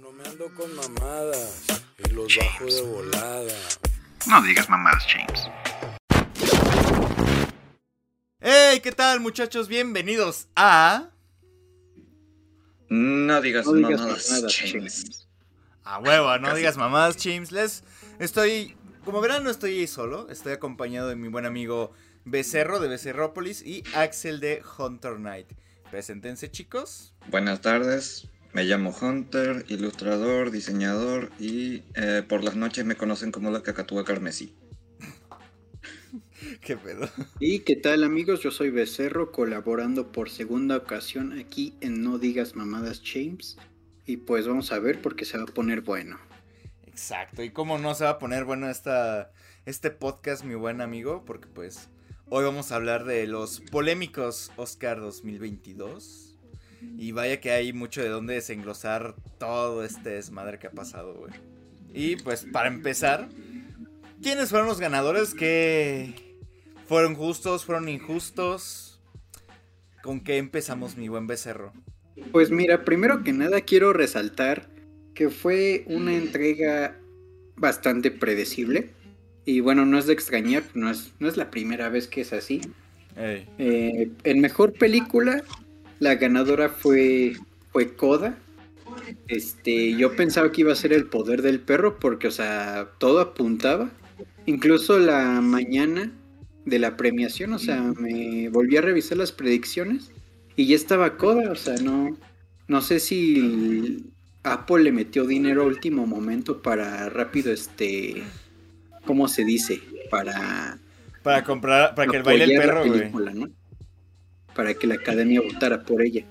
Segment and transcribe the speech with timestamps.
[0.00, 1.66] no me ando con mamadas
[1.98, 3.54] y los bajo de volada.
[4.28, 5.50] No digas mamadas, James.
[8.40, 8.80] ¡Hey!
[8.80, 9.66] ¿Qué tal, muchachos?
[9.66, 11.10] Bienvenidos a.
[12.88, 15.28] No digas No digas mamadas, mamadas, James.
[15.82, 17.50] A huevo, no digas mamadas, James.
[17.50, 17.82] Les
[18.20, 18.76] estoy.
[19.04, 20.28] Como verán, no estoy solo.
[20.30, 21.92] Estoy acompañado de mi buen amigo
[22.24, 25.48] Becerro de Becerrópolis y Axel de Hunter Knight.
[25.90, 27.14] Preséntense, chicos.
[27.30, 28.28] Buenas tardes.
[28.52, 34.04] Me llamo Hunter, ilustrador, diseñador y eh, por las noches me conocen como la cacatúa
[34.04, 34.54] carmesí.
[36.62, 37.08] ¿Qué pedo?
[37.40, 38.40] ¿Y qué tal amigos?
[38.40, 43.58] Yo soy Becerro, colaborando por segunda ocasión aquí en No Digas Mamadas James.
[44.06, 46.18] Y pues vamos a ver porque se va a poner bueno.
[46.86, 47.42] Exacto.
[47.42, 49.30] ¿Y cómo no se va a poner bueno esta,
[49.66, 51.24] este podcast, mi buen amigo?
[51.26, 51.90] Porque pues
[52.30, 56.27] hoy vamos a hablar de los polémicos Oscar 2022.
[56.96, 61.32] Y vaya que hay mucho de dónde desenglosar todo este desmadre que ha pasado, güey.
[61.92, 63.28] Y pues para empezar,
[64.22, 65.34] ¿quiénes fueron los ganadores?
[65.34, 66.14] ¿Qué
[66.86, 67.64] fueron justos?
[67.64, 69.00] ¿Fueron injustos?
[70.02, 71.72] ¿Con qué empezamos, mi buen becerro?
[72.32, 74.68] Pues mira, primero que nada quiero resaltar
[75.14, 76.96] que fue una entrega
[77.56, 78.90] bastante predecible.
[79.44, 82.32] Y bueno, no es de extrañar, no es, no es la primera vez que es
[82.32, 82.60] así.
[83.16, 85.42] Eh, en mejor película,
[85.98, 87.36] la ganadora fue,
[87.72, 88.36] fue Coda.
[89.28, 93.20] Este, yo pensaba que iba a ser el poder del perro porque, o sea, todo
[93.20, 93.90] apuntaba.
[94.46, 96.12] Incluso la mañana
[96.64, 100.10] de la premiación, o sea, me volví a revisar las predicciones
[100.56, 102.16] y ya estaba Coda, o sea, no,
[102.66, 104.10] no sé si
[104.42, 108.22] Apple le metió dinero a último momento para rápido, este,
[109.04, 109.80] ¿cómo se dice?
[110.10, 110.78] Para
[111.22, 113.34] Para comprar, para que el baile el perro, güey.
[113.34, 113.48] ¿no?
[114.58, 116.24] Para que la academia votara por ella.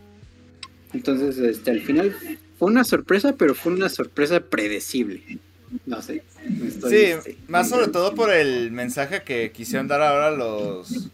[0.91, 2.13] Entonces, este, al final
[2.59, 5.39] fue una sorpresa, pero fue una sorpresa predecible.
[5.85, 6.23] No sé.
[6.67, 11.09] estoy, Sí, este, más sobre todo por el mensaje que quisieron dar ahora los,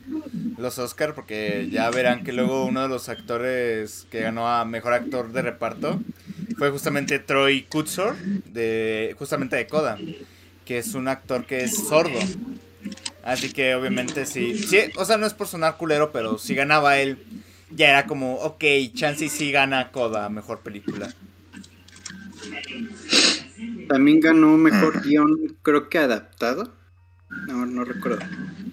[0.57, 4.94] los Oscar, porque ya verán que luego uno de los actores que ganó a Mejor
[4.94, 6.02] Actor de Reparto
[6.57, 10.00] fue justamente Troy Kutzor, de, justamente de Coda,
[10.66, 12.18] que es un actor que es sordo.
[13.23, 17.00] Así que obviamente sí, sí, o sea, no es por sonar culero, pero si ganaba
[17.00, 17.17] él,
[17.72, 18.63] ya era como, ok,
[18.94, 21.13] chance y sí gana Coda, Mejor Película.
[23.88, 26.73] También ganó mejor guion, creo que adaptado.
[27.47, 28.19] No, no recuerdo.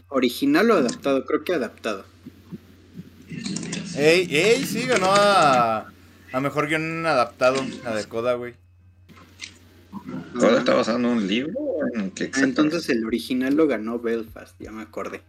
[0.09, 2.05] Original o adaptado, creo que adaptado.
[3.97, 5.93] Ey, ey, sí, ganó a,
[6.33, 8.55] a Mejor Guión Adaptado, la de Coda, güey.
[10.39, 11.55] ¿Todo está basado en un libro?
[11.95, 15.23] en qué Ah, entonces el original lo ganó Belfast, ya me acordé.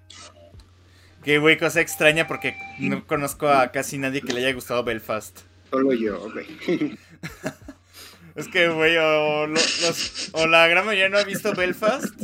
[1.24, 5.42] Qué güey, cosa extraña porque no conozco a casi nadie que le haya gustado Belfast.
[5.70, 6.48] Solo yo, güey.
[8.34, 9.44] Es que, güey, o,
[10.34, 12.16] o la gran mayoría no ha visto Belfast.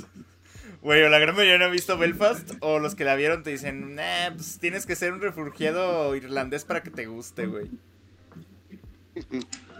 [0.81, 2.53] Güey, o la gran mayoría no ha visto Belfast.
[2.61, 6.63] O los que la vieron te dicen, nah, pues tienes que ser un refugiado irlandés
[6.63, 7.69] para que te guste, güey.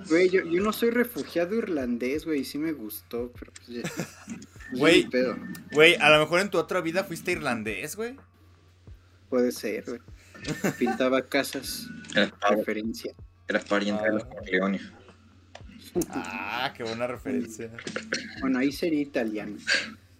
[0.10, 3.82] Güey, yo, yo no soy refugiado irlandés, güey, sí me gustó, pero pues ya.
[4.74, 5.08] Güey.
[5.72, 8.18] Güey, a lo mejor en tu otra vida fuiste irlandés, güey.
[9.30, 10.00] Puede ser, güey.
[10.78, 13.14] Pintaba casas, Eras, referencia.
[13.48, 14.82] eras pariente de los Corleones.
[16.10, 17.72] Ah, qué buena referencia.
[18.42, 19.58] Bueno, ahí sería italiano.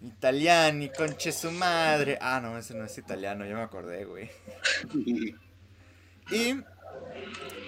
[0.02, 2.18] Italiani, conche su madre.
[2.20, 4.30] Ah, no, ese no es italiano, ya me acordé, güey.
[6.30, 6.60] Y.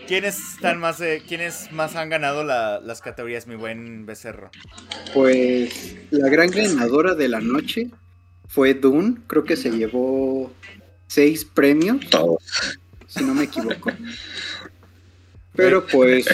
[0.06, 4.50] ¿Quiénes están más, eh, quiénes más han ganado la- las categorías, mi buen becerro?
[5.14, 7.88] Pues la gran ganadora de la noche
[8.48, 10.52] fue Dune, creo que se llevó
[11.06, 12.42] seis premios, Todos.
[13.06, 13.92] si no me equivoco.
[15.54, 16.26] Pero pues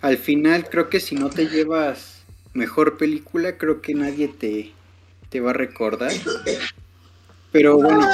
[0.00, 2.22] al final creo que si no te llevas
[2.54, 4.72] mejor película, creo que nadie te,
[5.28, 6.12] te va a recordar.
[7.52, 8.08] Pero bueno,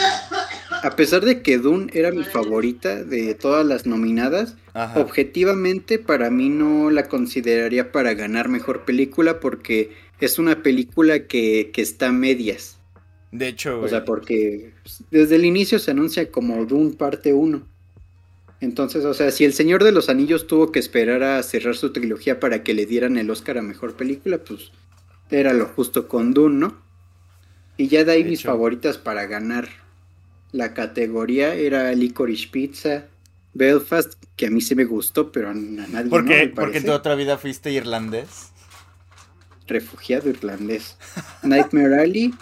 [0.82, 5.00] a pesar de que Dune era mi favorita de todas las nominadas, Ajá.
[5.02, 11.70] Objetivamente, para mí no la consideraría para ganar mejor película porque es una película que,
[11.74, 12.80] que está a medias.
[13.30, 14.74] De hecho, O sea, porque
[15.10, 17.68] desde el inicio se anuncia como Dune parte 1.
[18.60, 21.92] Entonces, o sea, si El Señor de los Anillos tuvo que esperar a cerrar su
[21.92, 24.72] trilogía para que le dieran el Oscar a mejor película, pues
[25.30, 26.82] era lo justo con Dune, ¿no?
[27.76, 28.44] Y ya de ahí De mis hecho.
[28.44, 29.68] favoritas para ganar
[30.52, 33.06] la categoría era Licorice Pizza,
[33.54, 36.52] Belfast, que a mí sí me gustó, pero a nadie ¿Por no, qué?
[36.54, 38.50] Porque en tu otra vida fuiste irlandés.
[39.66, 40.96] Refugiado irlandés.
[41.42, 42.34] Nightmare Alley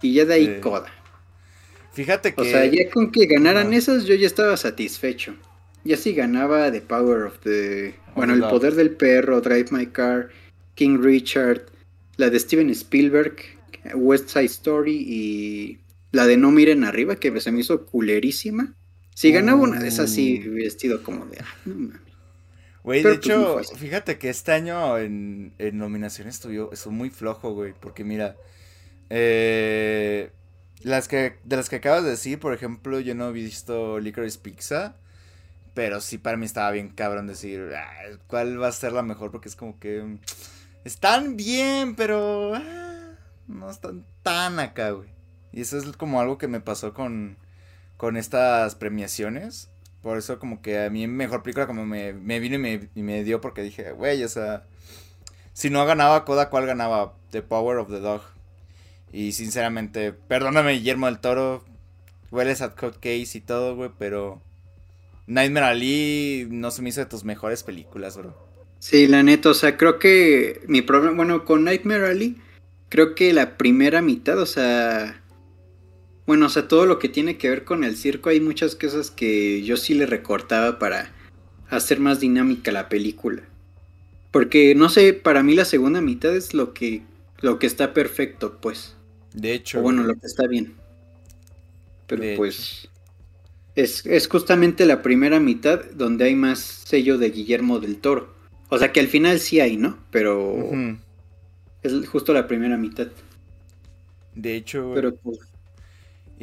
[0.00, 0.60] y ya de ahí Sí.
[0.60, 0.90] Coda.
[1.92, 2.40] Fíjate que.
[2.40, 5.34] O sea, ya con que ganaran esas yo ya estaba satisfecho.
[5.84, 7.94] ya si ganaba The Power of the...
[8.14, 8.40] Bueno, El.
[8.40, 10.30] Poder del Perro, Drive My Car,
[10.74, 11.66] King Richard,
[12.16, 13.36] la de Steven Spielberg,
[13.94, 15.78] West Side Story y
[16.12, 18.74] la de No Miren Arriba, que se me hizo culerísima.
[19.14, 20.52] Si ganaba una de esas, sí Uh.
[20.52, 21.38] hubiera sido como de...
[21.40, 22.00] "Ah, no mames".
[22.84, 27.10] Güey, de pues, no hecho, fíjate que este año en, en nominaciones estuvo, estuvo muy
[27.10, 27.74] flojo, güey.
[27.80, 28.36] Porque mira,
[29.10, 30.30] eh,
[30.82, 34.38] las que, de las que acabas de decir, por ejemplo, yo no he visto Licorice
[34.40, 34.96] Pizza.
[35.74, 37.90] Pero sí para mí estaba bien cabrón decir "Ah,
[38.26, 39.30] cuál va a ser la mejor.
[39.30, 40.18] Porque es como que mm,
[40.84, 43.14] están bien, pero ah,
[43.48, 45.08] no están tan acá, güey.
[45.52, 47.36] Y eso es como algo que me pasó con,
[47.96, 49.68] con estas premiaciones.
[50.02, 53.02] Por eso como que a mí mejor película como me, me vino y me, y
[53.02, 54.64] me dio porque dije, güey, o sea,
[55.52, 57.14] si no ganaba Coda, ¿cuál ganaba?
[57.30, 58.22] The Power of the Dog.
[59.12, 61.62] Y sinceramente, perdóname Guillermo del Toro,
[62.30, 64.40] hueles a Code Case y todo, güey, pero
[65.26, 68.34] Nightmare Ali no se me hizo de tus mejores películas, bro.
[68.78, 72.40] Sí, la neta, o sea, creo que mi problema, bueno, con Nightmare Alley,
[72.88, 75.21] creo que la primera mitad, o sea,
[76.26, 79.10] bueno, o sea, todo lo que tiene que ver con el circo, hay muchas cosas
[79.10, 81.12] que yo sí le recortaba para
[81.68, 83.42] hacer más dinámica la película.
[84.30, 87.02] Porque, no sé, para mí la segunda mitad es lo que,
[87.40, 88.96] lo que está perfecto, pues.
[89.34, 90.74] De hecho, O bueno, lo que está bien.
[92.06, 92.88] Pero pues...
[93.74, 98.34] Es, es justamente la primera mitad donde hay más sello de Guillermo del Toro.
[98.68, 99.98] O sea que al final sí hay, ¿no?
[100.10, 100.70] Pero
[101.82, 103.08] es justo la primera mitad.
[104.34, 104.92] de hecho.
[104.94, 105.38] Pero pues,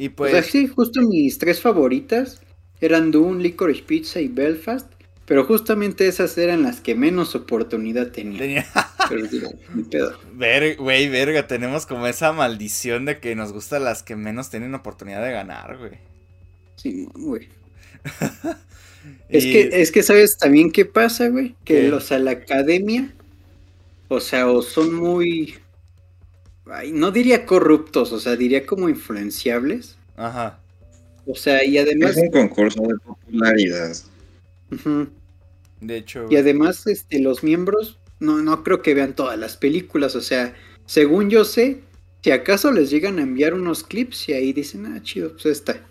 [0.00, 2.40] y o pues, sea, sí, justo mis tres favoritas
[2.80, 4.90] eran Dune, Licorice Pizza y Belfast.
[5.26, 8.38] Pero justamente esas eran las que menos oportunidad tenían.
[8.38, 8.66] tenía...
[9.10, 9.50] Pero digo,
[9.90, 10.18] pedo.
[10.32, 14.74] Ver, güey, verga, tenemos como esa maldición de que nos gustan las que menos tienen
[14.74, 15.98] oportunidad de ganar, güey.
[16.76, 17.48] Sí, güey.
[19.30, 21.54] Es que, es que sabes también qué pasa, güey.
[21.64, 21.88] Que ¿Qué?
[21.88, 23.14] los a la academia,
[24.08, 25.54] o sea, o son muy,
[26.66, 29.98] ay, no diría corruptos, o sea, diría como influenciables.
[30.16, 30.60] Ajá.
[31.24, 33.96] O sea, y además, Es un concurso de popularidad.
[34.70, 35.08] ujú,
[35.80, 40.14] De hecho, y además, este, los miembros, no, no creo que vean todas las películas,
[40.16, 40.54] o sea,
[40.86, 41.82] según yo sé,
[42.22, 45.86] si acaso les llegan a enviar unos clips y ahí dicen, ah, chido, pues esta.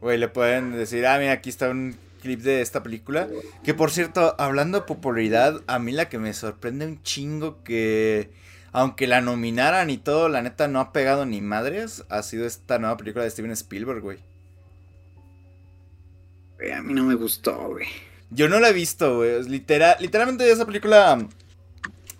[0.00, 3.28] güey, le pueden decir, ah, mira, aquí está un clip de esta película.
[3.62, 8.30] Que por cierto, hablando de popularidad, a mí la que me sorprende un chingo que,
[8.72, 12.78] aunque la nominaran y todo, la neta no ha pegado ni madres, ha sido esta
[12.78, 14.18] nueva película de Steven Spielberg, güey.
[16.56, 17.86] Güey, a mí no me gustó, güey.
[18.30, 19.42] Yo no la he visto, güey.
[19.44, 21.26] Literal, literalmente esa película.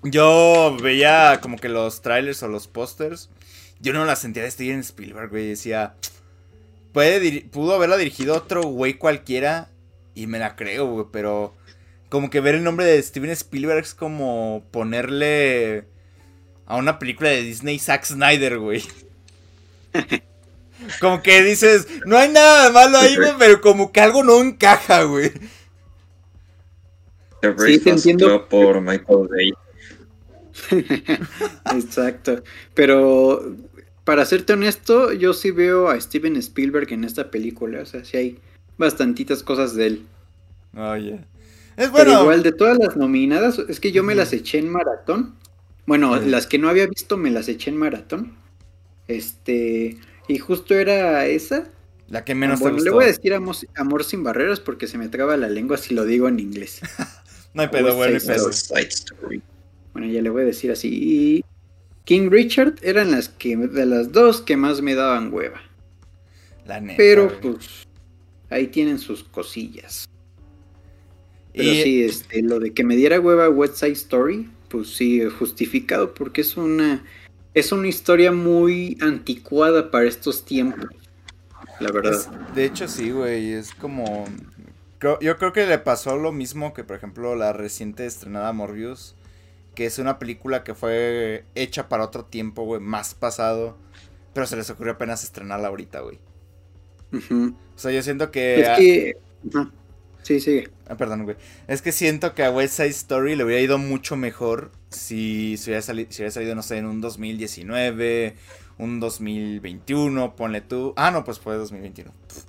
[0.03, 3.31] Yo veía como que los trailers o los pósters.
[3.81, 5.49] Yo no la sentía de Steven Spielberg, güey.
[5.49, 5.95] Decía.
[6.93, 9.69] Puede pudo haberla dirigido otro güey cualquiera.
[10.15, 11.06] Y me la creo, güey.
[11.12, 11.55] Pero.
[12.09, 15.89] Como que ver el nombre de Steven Spielberg es como ponerle.
[16.69, 18.85] A una película de Disney Zack Snyder, güey.
[21.00, 25.03] Como que dices, no hay nada malo ahí, güey, pero como que algo no encaja,
[25.03, 25.32] güey.
[27.59, 28.49] Sí, te entiendo.
[28.49, 29.53] Por Michael Bay.
[31.75, 32.43] Exacto.
[32.75, 33.56] Pero
[34.05, 37.81] para serte honesto, yo sí veo a Steven Spielberg en esta película.
[37.81, 38.38] O sea, sí hay
[38.76, 40.06] bastantitas cosas de él.
[40.76, 41.25] Oye.
[41.76, 42.21] Es Pero bueno.
[42.23, 45.35] igual de todas las nominadas, es que yo me las eché en maratón.
[45.88, 48.35] Bueno, las que no había visto me las eché en maratón.
[49.07, 49.97] Este,
[50.28, 51.71] y justo era esa.
[52.09, 54.99] La que menos bueno, te le voy a decir amor, Amor sin barreras porque se
[54.99, 56.80] me traba la lengua si lo digo en inglés.
[57.54, 59.42] No hay pedo, West güey, no hay Side pedo.
[59.95, 60.90] Bueno, ya le voy a decir así.
[60.92, 61.45] Y
[62.04, 65.62] King Richard eran las que de las dos que más me daban hueva.
[66.66, 66.99] La neta.
[66.99, 67.40] Pero güey.
[67.40, 67.88] pues
[68.50, 70.09] ahí tienen sus cosillas.
[71.54, 75.22] Pero Y- sí, este, lo de que me diera hueva West Side Story, pues sí,
[75.38, 77.04] justificado, porque es una,
[77.54, 80.87] es una historia muy anticuada para estos tiempos.
[81.80, 82.12] La verdad.
[82.14, 83.52] es- de hecho, sí, güey.
[83.52, 84.25] Es como.
[84.98, 89.14] creo- yo creo que le pasó lo mismo que, por ejemplo, la reciente estrenada Morbius.
[89.75, 93.76] Que es una película que fue hecha para otro tiempo, güey, más pasado.
[94.34, 96.18] Pero se les ocurrió apenas estrenarla ahorita, güey.
[97.12, 98.60] O sea, yo siento que.
[98.60, 99.16] Es que...
[100.22, 100.68] Sí, sigue.
[100.88, 101.37] Ah, perdón, güey.
[101.68, 105.70] Es que siento que a West Side Story le hubiera ido mucho mejor si, si,
[105.70, 108.34] hubiera, sali- si hubiera salido, no sé, en un 2019,
[108.78, 110.92] un 2021, ponle tú.
[110.96, 112.12] Ah, no, pues fue 2021.
[112.28, 112.44] Pff.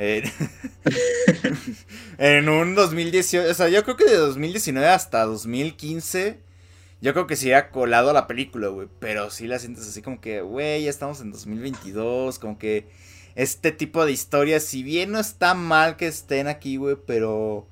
[0.00, 0.22] Eh,
[2.18, 6.38] en un 2018, o sea, yo creo que de 2019 hasta 2015,
[7.00, 8.88] yo creo que sí ha colado la película, güey.
[9.00, 12.88] Pero sí la sientes así como que, güey, ya estamos en 2022, como que
[13.38, 17.68] este tipo de historias, si bien no está mal que estén aquí, güey, pero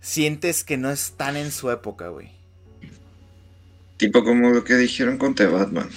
[0.00, 2.30] sientes que no están en su época, güey.
[3.96, 5.90] Tipo como lo que dijeron con The Batman.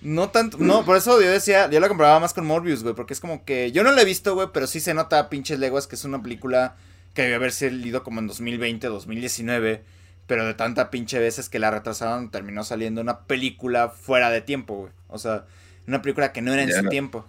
[0.00, 3.12] No tanto, no, por eso yo decía, yo la compraba más con Morbius, güey, porque
[3.12, 5.86] es como que yo no la he visto, güey, pero sí se nota pinches leguas
[5.86, 6.76] que es una película
[7.12, 9.82] que debe haber salido como en 2020, 2019,
[10.26, 14.76] pero de tanta pinche veces que la retrasaron terminó saliendo una película fuera de tiempo,
[14.76, 14.92] güey.
[15.08, 15.44] O sea,
[15.88, 16.72] una película que no era en Ya.
[16.72, 17.26] su tiempo.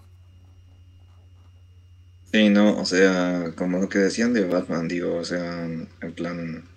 [2.31, 6.69] Sí, no, o sea, como lo que decían de Batman, digo, o sea, en plan...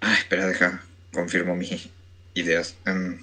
[0.00, 1.90] Ah, espera, deja, confirmo mis
[2.34, 2.76] ideas.
[2.86, 3.20] Em,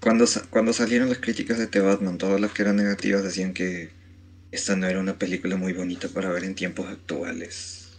[0.00, 3.90] cuando, cuando salieron las críticas de The Batman, todas las que eran negativas decían que
[4.52, 7.98] esta no era una película muy bonita para ver en tiempos actuales.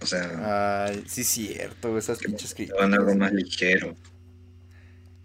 [0.00, 0.46] O sea,
[0.86, 3.16] Ay, sí, cierto, esas pinches que van algo críticas.
[3.16, 3.96] más ligero.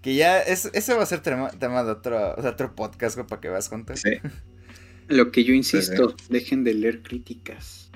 [0.06, 3.26] Que ya, es, ese va a ser tema, tema de otro, de otro podcast, güey,
[3.26, 3.96] para que veas cuenta.
[3.98, 4.12] Sí,
[5.08, 7.90] Lo que yo insisto, dejen de leer críticas.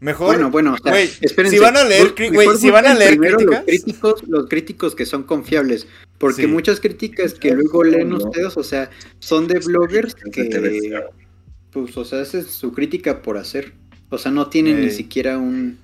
[0.00, 1.58] Mejor, Bueno, bueno, o sea, güey, espérense.
[1.58, 4.46] si van a leer, mejor güey, si van a leer primero críticas- Los críticos, los
[4.48, 5.86] críticos que son confiables.
[6.16, 6.48] Porque Sí.
[6.48, 11.04] muchas críticas que luego leen ustedes, o sea, son de bloggers que,
[11.72, 13.74] pues, o sea, esa es su crítica por hacer.
[14.08, 15.76] O sea, no tienen ni siquiera un...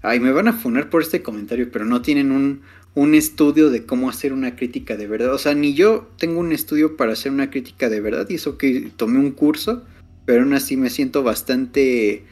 [0.00, 2.62] Ay, me van a funar por este comentario, pero no tienen un,
[2.94, 5.32] un estudio de cómo hacer una crítica de verdad.
[5.32, 8.26] O sea, ni yo tengo un estudio para hacer una crítica de verdad.
[8.28, 9.84] Y eso que tomé un curso,
[10.26, 12.24] pero aún así me siento bastante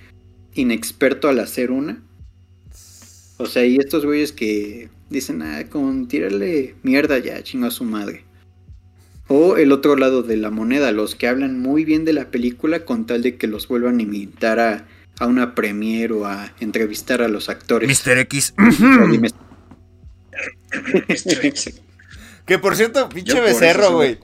[0.55, 2.03] inexperto al hacer una.
[3.39, 7.85] O sea, y estos güeyes que dicen, ah, con tirarle mierda ya, chingo a su
[7.85, 8.25] madre.
[9.29, 12.85] O el otro lado de la moneda, los que hablan muy bien de la película
[12.85, 14.89] con tal de que los vuelvan a invitar a,
[15.21, 17.89] a una premiere o a entrevistar a los actores.
[17.89, 18.19] Mr.
[18.19, 18.55] X.
[22.47, 24.19] Que por cierto, pinche becerro, güey.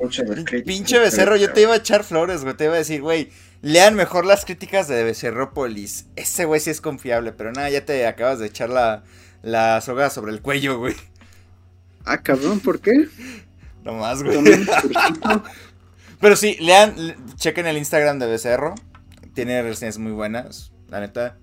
[0.65, 2.57] Pinche becerro, yo te iba a echar flores, güey.
[2.57, 3.31] Te iba a decir, güey,
[3.63, 6.07] lean mejor las críticas de Becerrópolis.
[6.17, 9.05] Ese güey sí es confiable, pero nada, ya te acabas de echar la,
[9.43, 10.95] la soga sobre el cuello, güey.
[12.05, 13.09] Ah, cabrón, ¿por qué?
[13.85, 14.39] No más, güey.
[16.21, 18.75] Pero sí, lean, le- chequen el Instagram de Becerro.
[19.35, 20.73] Tiene reseñas muy buenas.
[20.89, 21.37] La neta,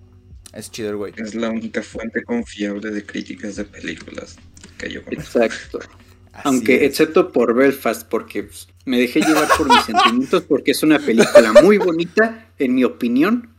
[0.53, 1.13] es chido el güey.
[1.17, 4.35] Es la única fuente confiable de críticas de películas
[4.83, 5.39] que yo conozco.
[5.43, 5.79] Exacto.
[6.33, 6.81] Así Aunque, es.
[6.83, 11.53] excepto por Belfast, porque pues, me dejé llevar por mis sentimientos, porque es una película
[11.61, 13.53] muy bonita, en mi opinión,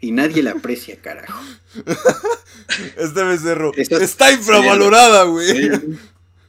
[0.00, 1.40] y nadie la aprecia, carajo.
[2.96, 5.46] Este becerro está infravalorada, güey.
[5.48, 5.70] Sí,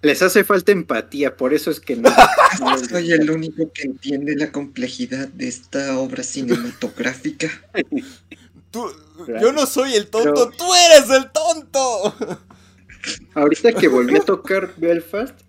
[0.02, 2.10] Les hace falta empatía, por eso es que no.
[2.90, 7.50] soy el único que entiende la complejidad de esta obra cinematográfica.
[8.72, 8.92] Tú-
[9.42, 12.16] yo no soy el tonto, Pero- tú eres el tonto.
[13.34, 15.40] Ahorita que volví a tocar Belfast,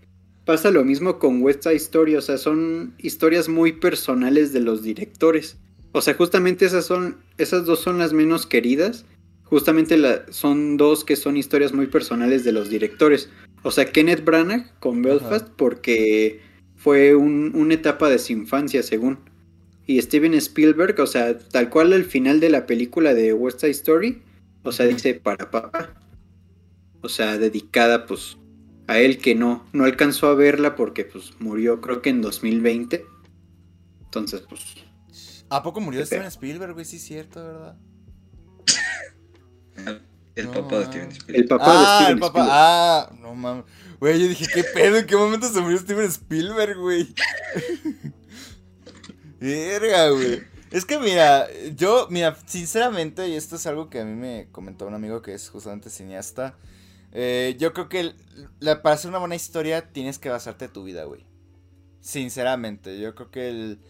[0.45, 4.83] pasa lo mismo con West Side Story, o sea, son historias muy personales de los
[4.83, 5.57] directores.
[5.93, 9.05] O sea, justamente esas son, esas dos son las menos queridas.
[9.45, 13.31] Justamente la, son dos que son historias muy personales de los directores.
[13.62, 16.41] O sea, Kenneth Branagh con Belfast porque
[16.77, 19.19] fue un- una etapa de su infancia, según.
[19.87, 23.71] Y Steven Spielberg, o sea, tal cual al final de la película de West Side
[23.73, 24.23] Story,
[24.62, 25.95] o sea, dice para papá.
[27.02, 28.37] O sea, dedicada pues
[28.87, 33.05] a él que no, no alcanzó a verla porque pues murió creo que en 2020.
[34.05, 34.62] Entonces pues
[35.50, 36.26] ¿A poco murió Steven.
[36.26, 36.85] Spielberg, güey?
[36.85, 37.78] Sí, es cierto, ¿verdad?
[40.35, 40.87] El No, papá de.
[40.87, 41.49] Steven el Spielberg.
[41.49, 42.47] papá ah, de Steven el papá.
[42.47, 42.52] Spielberg.
[42.52, 43.64] Ah, no mames.
[44.00, 44.99] Güey, yo dije, ¿qué pedo?
[44.99, 47.14] ¿En qué momento se murió Steven Spielberg, güey?
[49.40, 50.43] Verga, güey.
[50.71, 54.87] Es que mira, yo, mira, sinceramente, y esto es algo que a mí me comentó
[54.87, 56.59] un amigo que es justamente cineasta.
[57.12, 58.15] Eh, yo creo que
[58.83, 61.27] para hacer una buena historia tienes que basarte en tu vida, güey.
[62.00, 63.81] Sinceramente, yo creo que el.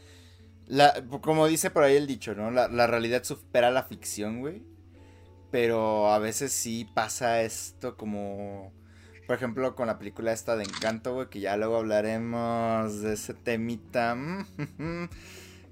[1.22, 2.50] Como dice por ahí el dicho, ¿no?
[2.50, 4.62] La, la realidad supera la ficción, güey.
[5.50, 8.72] Pero a veces sí pasa esto como...
[9.26, 13.34] Por ejemplo, con la película esta de Encanto, güey, que ya luego hablaremos de ese
[13.34, 14.16] temita.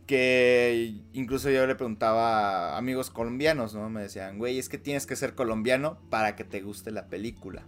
[0.06, 3.90] que incluso yo le preguntaba a amigos colombianos, ¿no?
[3.90, 7.66] Me decían, güey, es que tienes que ser colombiano para que te guste la película.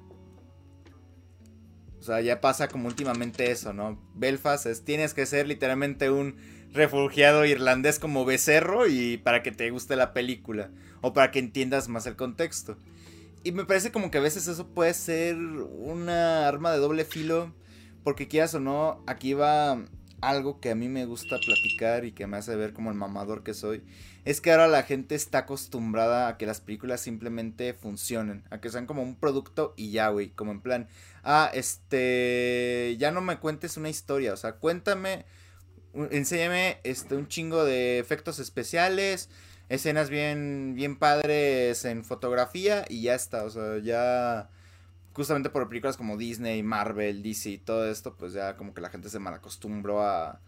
[1.99, 4.01] O sea, ya pasa como últimamente eso, ¿no?
[4.15, 6.37] Belfast es, tienes que ser literalmente un
[6.73, 11.89] refugiado irlandés como becerro y para que te guste la película o para que entiendas
[11.89, 12.77] más el contexto.
[13.43, 17.53] Y me parece como que a veces eso puede ser una arma de doble filo
[18.05, 19.85] porque quieras o no, aquí va
[20.21, 23.43] algo que a mí me gusta platicar y que me hace ver como el mamador
[23.43, 23.83] que soy,
[24.25, 28.71] es que ahora la gente está acostumbrada a que las películas simplemente funcionen, a que
[28.71, 30.89] sean como un producto y ya, güey, como en plan,
[31.25, 35.25] ah, este, ya no me cuentes una historia, o sea, cuéntame,
[36.11, 39.31] enséñame este, un chingo de efectos especiales,
[39.69, 44.51] escenas bien, bien padres en fotografía y ya está, o sea, ya
[45.19, 48.89] justamente por películas como Disney, Marvel, DC y todo esto, pues ya como que la
[48.89, 50.41] gente se malacostumbró a,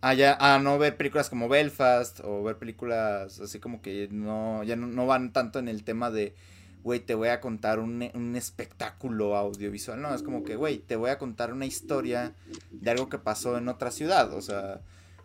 [0.00, 4.64] a, ya, a no ver películas como Belfast o ver películas así como que no,
[4.64, 6.34] ya no, van tanto en el tema de,
[6.82, 8.00] güey, te voy a contar un,
[8.34, 12.32] espectáculo audiovisual, no, es como que, güey, te voy a contar una historia
[12.70, 14.80] de algo que pasó en otra ciudad, o sea,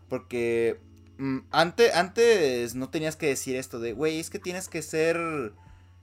[0.09, 0.81] porque
[1.17, 5.53] mm, antes, antes no tenías que decir esto de, güey, es que tienes que ser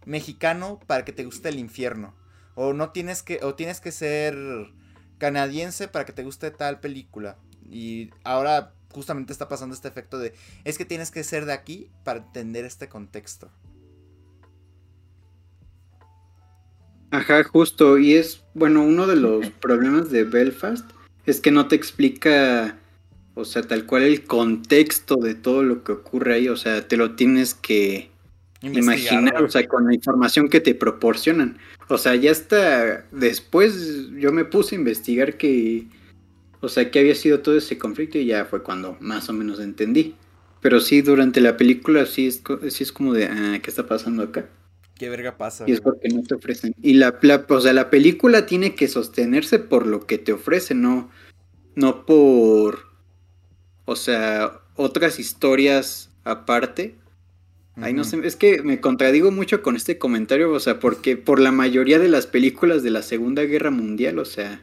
[0.07, 2.15] mexicano para que te guste el infierno.
[2.55, 4.37] O no tienes que, o tienes que ser
[5.19, 7.39] canadiense para que te guste tal película.
[7.71, 11.89] Y ahora justamente está pasando este efecto de, es que tienes que ser de aquí
[12.05, 13.51] para entender este contexto.
[17.11, 17.99] Ajá, justo.
[17.99, 20.91] Y es, bueno, uno de los problemas de Belfast
[21.27, 22.79] es que no te explica,
[23.35, 26.49] o sea, tal cual el contexto de todo lo que ocurre ahí.
[26.49, 28.12] O sea, te lo tienes que
[28.63, 31.59] imaginar, o sea, con la información que te proporcionan.
[31.89, 35.87] O sea, ya hasta después yo me puse a investigar que,
[36.61, 39.61] o sea, que había sido todo ese conflicto y ya fue cuando más o menos
[39.61, 40.15] entendí.
[40.61, 44.23] Pero sí, durante la película sí es, sí es como de, ah, ¿qué está pasando
[44.23, 44.49] acá?
[44.95, 45.65] ¿Qué verga pasa?
[45.67, 46.75] Y es porque no te ofrecen.
[46.81, 51.11] Y la, o sea, la película tiene que sostenerse por lo que te ofrece, no,
[51.75, 52.87] no por,
[53.85, 57.02] o sea, otras historias aparte
[57.77, 61.41] Ay, no sé, es que me contradigo mucho con este comentario, o sea, porque por
[61.41, 64.63] la mayoría de las películas de la Segunda Guerra Mundial, o sea,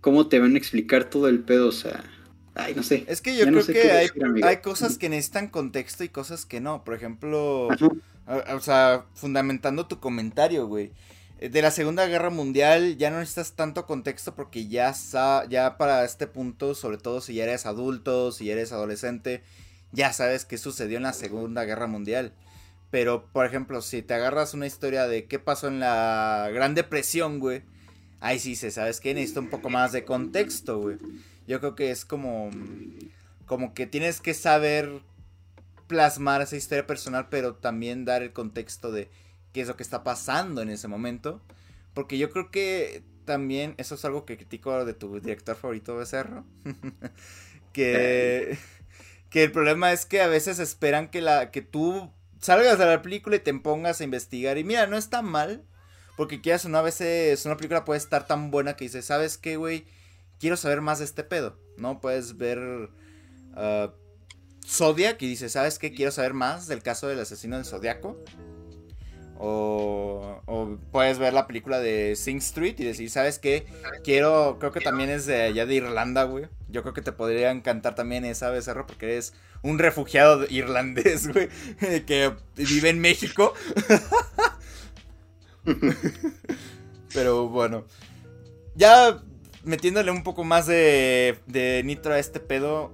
[0.00, 1.68] ¿cómo te van a explicar todo el pedo?
[1.68, 2.04] O sea,
[2.54, 3.04] ay, no sé.
[3.08, 3.90] Es que yo creo que
[4.44, 6.84] hay, cosas que necesitan contexto y cosas que no.
[6.84, 7.68] Por ejemplo,
[8.26, 10.92] o sea, fundamentando tu comentario, güey.
[11.42, 14.94] Eh, de la Segunda Guerra Mundial ya no necesitas tanto contexto porque ya,
[15.48, 19.42] ya para este punto, sobre todo si ya eres adulto, si ya eres adolescente,
[19.92, 22.32] ya sabes qué sucedió en la Segunda Guerra Mundial.
[22.90, 27.38] Pero, por ejemplo, si te agarras una historia de qué pasó en la Gran Depresión,
[27.40, 27.62] güey.
[28.20, 30.98] Ahí sí se sabes que necesita un poco más de contexto, güey.
[31.46, 32.50] Yo creo que es como.
[33.46, 35.02] Como que tienes que saber
[35.88, 39.10] plasmar esa historia personal, pero también dar el contexto de
[39.52, 41.40] qué es lo que está pasando en ese momento.
[41.94, 46.44] Porque yo creo que también, eso es algo que critico de tu director favorito, Becerro.
[47.72, 48.58] que
[49.32, 53.00] que el problema es que a veces esperan que, la, que tú salgas de la
[53.00, 54.58] película y te pongas a investigar.
[54.58, 55.64] Y mira, no está mal.
[56.18, 59.86] Porque quieras una veces una película puede estar tan buena que dices, ¿sabes qué, güey?
[60.38, 61.58] Quiero saber más de este pedo.
[61.78, 62.00] ¿No?
[62.00, 63.88] Puedes ver uh,
[64.66, 65.94] Zodiac y ¿sabes qué?
[65.94, 68.22] Quiero saber más del caso del asesino de Zodiaco.
[69.44, 73.66] O, o, puedes ver la película de Sing Street y decir, ¿sabes qué?
[74.04, 76.46] Quiero, creo que también es de allá de Irlanda, güey.
[76.68, 81.48] Yo creo que te podría encantar también esa becerro porque eres un refugiado irlandés, güey,
[82.06, 83.52] que vive en México.
[87.12, 87.84] Pero bueno,
[88.76, 89.24] ya
[89.64, 92.92] metiéndole un poco más de, de nitro a este pedo,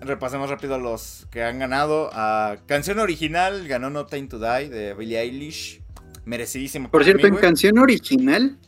[0.00, 2.08] repasemos rápido los que han ganado.
[2.14, 5.81] A canción original ganó No Time to Die de Billie Eilish
[6.24, 6.90] merecidísimo.
[6.90, 8.58] Por cierto, en canción original,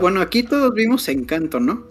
[0.00, 1.88] bueno, aquí todos vimos Encanto, ¿no?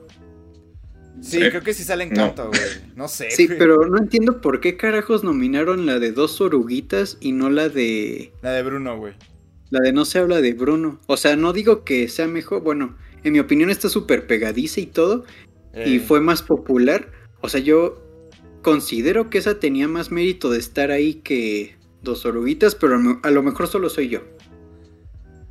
[1.22, 2.62] Sí, creo que sí sale Encanto, güey.
[2.95, 3.08] No.
[3.08, 3.32] sé.
[3.32, 7.69] Sí, pero no entiendo por qué carajos nominaron la de dos oruguitas y no la
[7.69, 8.32] de.
[8.41, 9.13] La de Bruno, güey.
[9.69, 11.00] La de no se habla de Bruno.
[11.08, 12.62] O sea, no digo que sea mejor.
[12.62, 15.26] Bueno, en mi opinión está súper pegadiza y todo.
[15.74, 16.00] Y eh.
[16.00, 17.12] fue más popular.
[17.41, 18.02] O sea, yo
[18.62, 23.43] considero que esa tenía más mérito de estar ahí que dos oruguitas, pero a lo
[23.43, 24.22] mejor solo soy yo.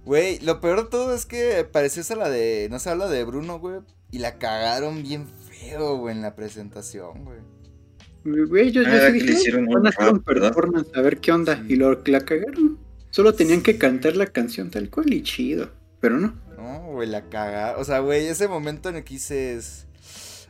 [0.09, 2.68] Güey, lo peor de todo es que pareció esa la de.
[2.71, 3.81] No se habla de Bruno, güey.
[4.11, 8.47] Y la cagaron bien feo, güey, en la presentación, güey.
[8.47, 11.62] Güey, yo, ya ah, dije, van a hacer un performance a ver qué onda.
[11.68, 12.79] Y lo, la cagaron.
[13.11, 15.68] Solo tenían que cantar la canción tal cual y chido.
[16.01, 16.33] Pero no.
[16.57, 17.79] No, güey, la cagaron.
[17.79, 19.88] O sea, güey, ese momento en el que dices.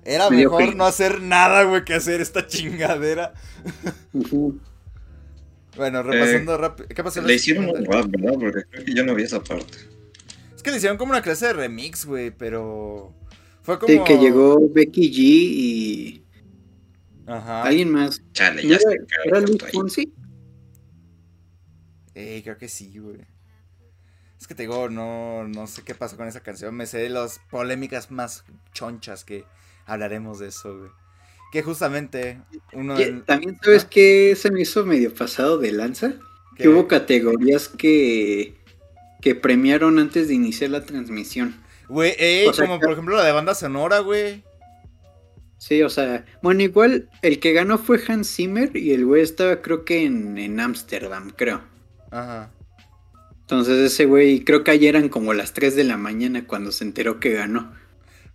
[0.05, 3.35] Era mejor no hacer nada, güey, que hacer esta chingadera.
[5.79, 6.89] Bueno, repasando eh, rápido.
[6.89, 7.23] ¿Qué pasó?
[7.23, 8.35] Le hicieron un rap, ¿verdad?
[8.39, 9.79] Porque creo que yo no vi esa parte.
[10.55, 13.15] Es que le hicieron como una clase de remix, güey, pero.
[13.63, 13.93] Fue como.
[13.93, 16.25] Sí, que llegó Becky G y.
[17.27, 17.63] Ajá.
[17.63, 18.21] Alguien más.
[18.33, 18.93] Chale, ya ¿Era,
[19.25, 20.13] ¿Era Luis Fonsi?
[22.15, 23.21] Eh, creo que sí, güey.
[24.41, 26.75] Es que te digo, no, no sé qué pasó con esa canción.
[26.75, 29.45] Me sé de las polémicas más chonchas que
[29.87, 30.91] hablaremos de eso, güey.
[31.53, 32.41] Que justamente
[32.73, 33.89] uno del- También sabes ¿Ah?
[33.91, 36.15] que se me hizo medio pasado de lanza.
[36.57, 38.55] que- Que hubo categorías que,
[39.23, 41.55] que premiaron antes de iniciar la transmisión.
[41.89, 44.43] Güey, ey, o sea, como por ejemplo la de banda sonora, güey.
[45.57, 49.63] Sí, o sea, bueno, igual el que ganó fue Hans Zimmer y el güey estaba
[49.63, 51.63] creo que en en Ámsterdam, creo.
[52.11, 52.51] Ajá.
[53.41, 56.85] Entonces ese güey, creo que ayer eran como las 3 de la mañana cuando se
[56.85, 57.73] enteró que ganó.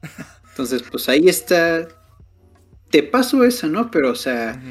[0.50, 1.88] Entonces, pues ahí está.
[2.94, 3.90] Te paso esa, ¿no?
[3.90, 4.62] Pero, o sea,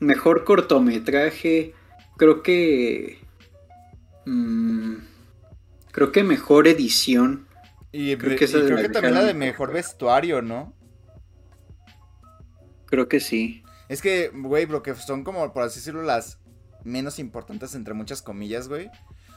[0.00, 1.74] mejor cortometraje.
[2.16, 3.20] Creo que.
[4.26, 4.94] mm,
[5.92, 7.46] creo que mejor edición.
[7.92, 10.74] Y, Creo y que esa creo que también la de mejor vestuario, ¿no?
[12.86, 13.62] Creo que sí.
[13.88, 16.40] Es que, güey, lo que son como, por así decirlo, las
[16.82, 18.88] menos importantes entre muchas comillas, güey.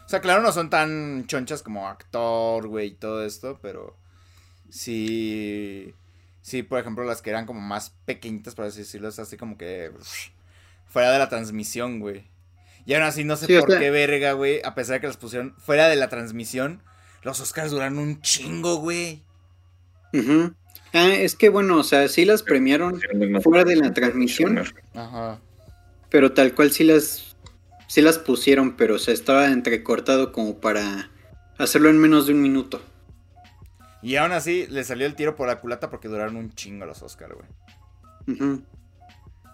[0.03, 3.99] O sea, claro, no son tan chonchas como actor, güey, y todo esto, pero
[4.71, 5.93] sí,
[6.41, 9.57] sí, por ejemplo, las que eran como más pequeñitas, por así decirlo, es así como
[9.57, 9.91] que
[10.87, 12.25] fuera de la transmisión, güey.
[12.85, 15.01] Y aún así, no sé Sí, o por sea- qué verga, güey, a pesar de
[15.01, 16.81] que las pusieron fuera de la transmisión,
[17.23, 19.21] los Oscars duran un chingo, güey.
[20.13, 20.53] Ujú.
[20.93, 22.99] Ah, es que bueno, o sea, sí las premiaron
[23.43, 24.61] fuera de la transmisión,
[24.93, 25.39] Ajá.
[26.09, 27.35] pero tal cual sí las,
[27.87, 31.09] sí las pusieron, pero o sea, estaba entrecortado como para
[31.57, 32.81] hacerlo en menos de un minuto.
[34.01, 37.01] Y aún así, le salió el tiro por la culata porque duraron un chingo los
[37.03, 38.61] Oscars, güey.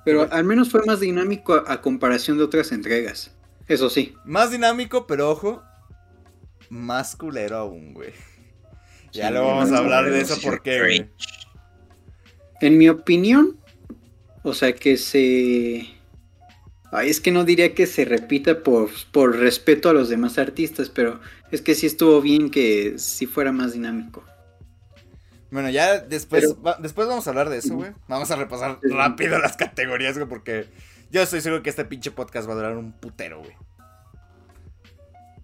[0.05, 3.35] Pero al menos fue más dinámico a, a comparación de otras entregas.
[3.67, 4.15] Eso sí.
[4.23, 5.63] Más dinámico, pero ojo,
[6.69, 8.11] más culero aún, güey.
[9.11, 11.09] Ya Sí, lo vamos a hablar de eso porque, güey.
[12.61, 13.57] En mi opinión,
[14.43, 15.87] o sea que se...
[16.91, 20.89] Ay, es que no diría que se repita por, por respeto a los demás artistas,
[20.89, 21.19] pero
[21.51, 24.23] es que sí estuvo bien que sí fuera más dinámico.
[25.51, 27.91] Bueno, ya después, Pero- va- después vamos a hablar de eso, güey.
[28.07, 30.67] Vamos a repasar rápido las categorías, güey, porque
[31.09, 33.55] yo estoy seguro que este pinche podcast va a durar un putero, güey.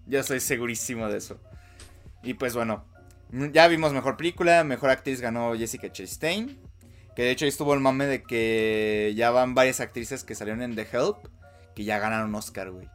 [0.06, 1.40] Yo estoy segurísimo de eso.
[2.22, 2.84] Y pues bueno,
[3.52, 6.58] ya vimos mejor película, mejor actriz ganó Jessica Chastain.
[7.16, 10.62] Que de hecho ahí estuvo el mame de que ya van varias actrices que salieron
[10.62, 11.16] en The Help
[11.74, 12.88] que ya ganaron Oscar, güey.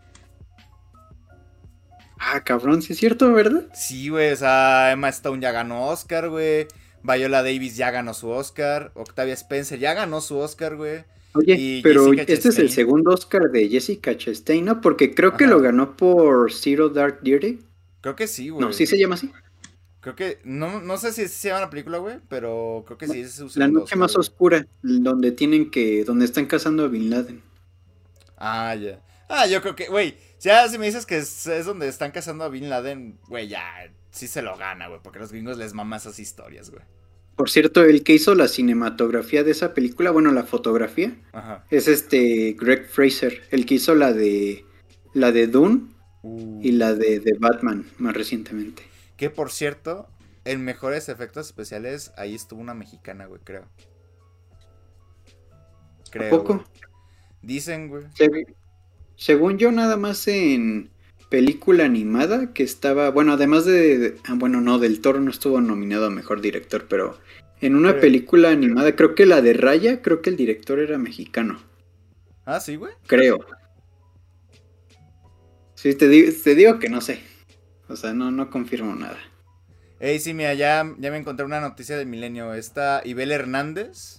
[2.20, 3.68] Ah, cabrón, sí es cierto, ¿verdad?
[3.74, 6.68] Sí, güey, o sea, Emma Stone ya ganó Oscar, güey.
[7.04, 8.92] Viola Davis ya ganó su Oscar.
[8.96, 11.04] Octavia Spencer ya ganó su Oscar, güey.
[11.34, 14.82] Oye, Y pero Jessica este es el segundo Oscar de Jessica Chastain, ¿no?
[14.82, 17.60] Porque creo que lo ganó por Zero Dark Thirty.
[18.02, 18.66] Creo que sí, güey.
[18.66, 19.32] No, sí se llama así.
[20.02, 23.20] Creo que, no, no sé si se llama la película, güey, pero creo que sí
[23.20, 24.22] es su La noche Oscar, más güey.
[24.22, 27.42] oscura, donde tienen que, donde están cazando a Bin Laden.
[28.38, 29.02] Ah, ya.
[29.28, 32.44] Ah, yo creo que, güey, ya si me dices que es, es donde están cazando
[32.44, 35.74] a Bin Laden, güey, ya, sí se lo gana, güey, porque a los gringos les
[35.74, 36.84] mama esas historias, güey.
[37.36, 41.64] Por cierto, el que hizo la cinematografía de esa película, bueno, la fotografía, Ajá.
[41.70, 44.66] es este Greg Fraser, el que hizo la de
[45.14, 45.88] la de Dune
[46.22, 46.60] Uh.
[46.62, 48.84] y la de, de Batman más recientemente.
[49.16, 50.10] Que por cierto,
[50.44, 53.70] en mejores efectos especiales, ahí estuvo una mexicana, güey, creo.
[56.12, 56.30] Creo.
[56.30, 56.56] poco?
[56.56, 56.66] güey.
[57.42, 58.04] Dicen, güey.
[58.16, 58.30] Se-
[59.20, 60.90] según yo, nada más en
[61.30, 65.62] película animada que estaba, bueno, además de, de- ah, bueno, no, del Toro no estuvo
[65.62, 67.18] nominado a mejor director, pero
[67.62, 71.60] en una película animada, creo que la de Raya, creo que el director era mexicano,
[72.46, 72.94] Ah, sí, güey.
[73.06, 73.40] creo.
[75.76, 77.22] Sí, te digo, te digo que no sé.
[77.88, 79.18] O sea, no, no confirmo nada.
[80.00, 82.54] Ey, sí, mira, ya, ya me encontré una noticia del milenio.
[82.54, 84.19] Está Ibel Hernández,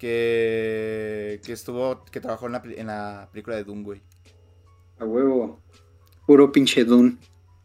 [0.00, 4.00] que, que estuvo, que trabajó en la, en la película de Doom, güey.
[4.98, 5.60] A huevo.
[6.26, 7.18] Puro pinche Dune.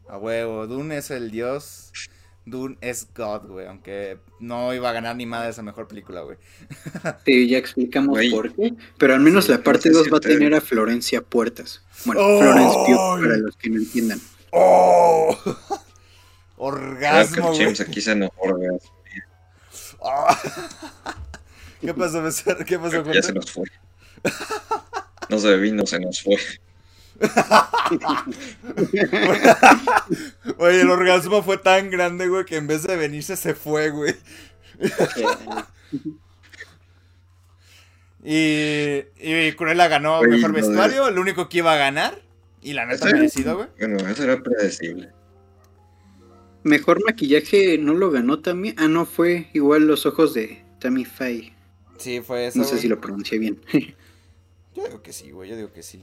[0.08, 1.92] A huevo, Dune es el dios.
[2.44, 3.66] Dune es God, güey.
[3.66, 6.36] Aunque no iba a ganar ni madre esa mejor película, güey.
[7.24, 8.30] Sí, ya explicamos Güey.
[8.30, 8.74] por qué.
[8.98, 10.60] Pero al menos Sí, la parte no sé 2 si va a te- tener a
[10.60, 11.82] Florencia Puertas.
[12.04, 12.38] Bueno, ¡Ay!
[12.40, 14.20] Florence Pugh, para los que no entiendan.
[14.52, 15.36] ¡Oh!
[15.42, 15.74] Creo que
[16.58, 17.58] Orgasmo, el güey.
[17.64, 18.68] James aquí se enojó, güey.
[20.04, 20.38] Ah.
[21.80, 22.64] ¿Qué pasó, Becer?
[22.64, 23.64] ¿Qué pasó, ya se nos fue.
[25.28, 26.36] No se vino, se nos fue.
[30.58, 34.14] Oye, el orgasmo fue tan grande, güey, que en vez de venirse se fue, güey.
[38.28, 42.20] Y, y Cruella ganó Oye, mejor de- vestuario, el único que iba a ganar.
[42.60, 43.68] Y la neta merecido, güey.
[43.78, 45.12] Bueno, eso era predecible.
[46.64, 48.74] Mejor maquillaje no lo ganó también.
[48.78, 51.54] Ah, no, fue igual los ojos de Tammy Faye.
[51.98, 52.58] Sí, fue eso.
[52.58, 52.82] No sé güey.
[52.82, 53.60] si lo pronuncié bien.
[54.74, 56.02] Yo digo que sí, güey, yo digo que sí.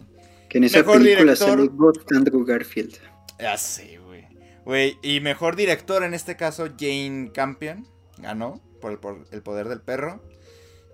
[0.50, 1.72] que en esa Mejor película director.
[2.16, 2.98] Andrew Garfield.
[3.40, 4.26] Ya sé, güey.
[4.66, 7.86] Güey, y mejor director en este caso, Jane Campion
[8.18, 10.24] ganó por el, por el poder del perro.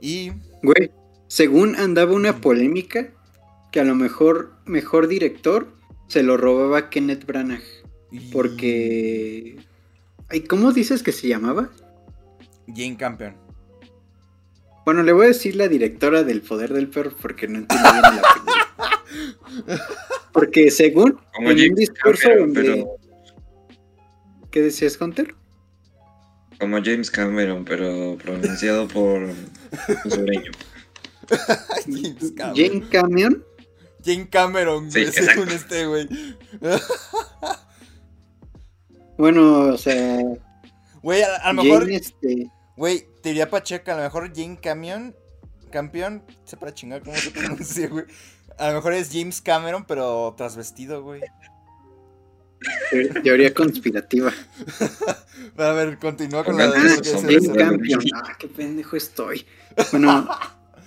[0.01, 0.31] Y.
[0.61, 0.91] Güey,
[1.27, 3.13] según andaba una polémica
[3.71, 5.71] que a lo mejor mejor director
[6.07, 7.63] se lo robaba Kenneth Branagh.
[8.33, 9.57] Porque.
[10.27, 11.69] Ay, ¿Cómo dices que se llamaba?
[12.67, 13.48] Jane Campion.
[14.85, 18.01] Bueno, le voy a decir la directora del Poder del Perro porque no entiendo bien
[18.01, 19.85] la película.
[20.31, 22.71] Porque según Como en un James discurso Cameron, donde...
[22.71, 22.87] pero,
[24.51, 25.35] ¿Qué decías, Hunter?
[26.59, 30.51] como James Cameron, pero pronunciado por un sureño.
[31.85, 32.55] James Cameron.
[32.55, 33.45] Jane Camion.
[34.03, 35.55] Jane Cameron, Sí, según exacto.
[35.55, 36.07] este, güey.
[39.17, 40.21] Bueno, o sea,
[41.01, 45.13] Güey, a, a lo mejor, este, güey, te diría Pacheca, a lo mejor Jane Camion,
[45.69, 48.05] campeón, sé para chingar cómo se pronuncia, güey.
[48.57, 51.21] A lo mejor es James Cameron, pero trasvestido, güey.
[52.91, 54.31] te- teoría conspirativa.
[55.57, 58.01] A ver, continúa con la ganas de Jane Campion.
[58.15, 59.45] Ah, qué pendejo estoy.
[59.91, 60.27] Bueno,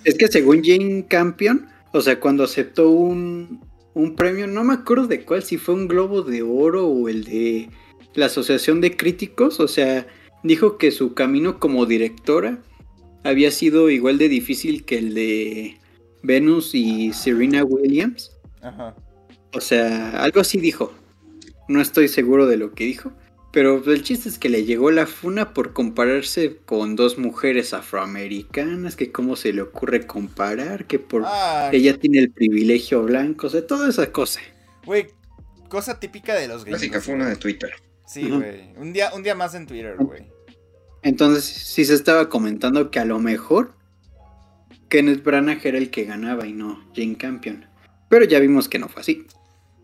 [0.04, 5.06] es que según Jane Campion, o sea, cuando aceptó un, un premio, no me acuerdo
[5.06, 7.68] de cuál, si fue un Globo de Oro o el de
[8.14, 10.06] la Asociación de Críticos, o sea,
[10.42, 12.58] dijo que su camino como directora
[13.24, 15.78] había sido igual de difícil que el de
[16.22, 18.32] Venus y Serena Williams.
[18.60, 18.94] Ajá.
[19.54, 20.92] O sea, algo así dijo.
[21.68, 23.12] No estoy seguro de lo que dijo.
[23.52, 28.96] Pero el chiste es que le llegó la funa por compararse con dos mujeres afroamericanas,
[28.96, 33.50] que cómo se le ocurre comparar, que por Ah, ella tiene el privilegio blanco, o
[33.50, 34.40] sea, toda esa cosa.
[34.86, 35.08] güey,
[35.68, 36.80] cosa típica de los gringos.
[36.80, 37.74] Clásica fue una de Twitter.
[38.06, 38.72] Sí, güey.
[38.78, 40.31] Un día, un día más en Twitter, güey.
[41.02, 43.74] Entonces, sí se estaba comentando que a lo mejor
[44.88, 47.66] Kenneth Branagh era el que ganaba y no Jane Campion.
[48.08, 49.26] Pero ya vimos que no fue así.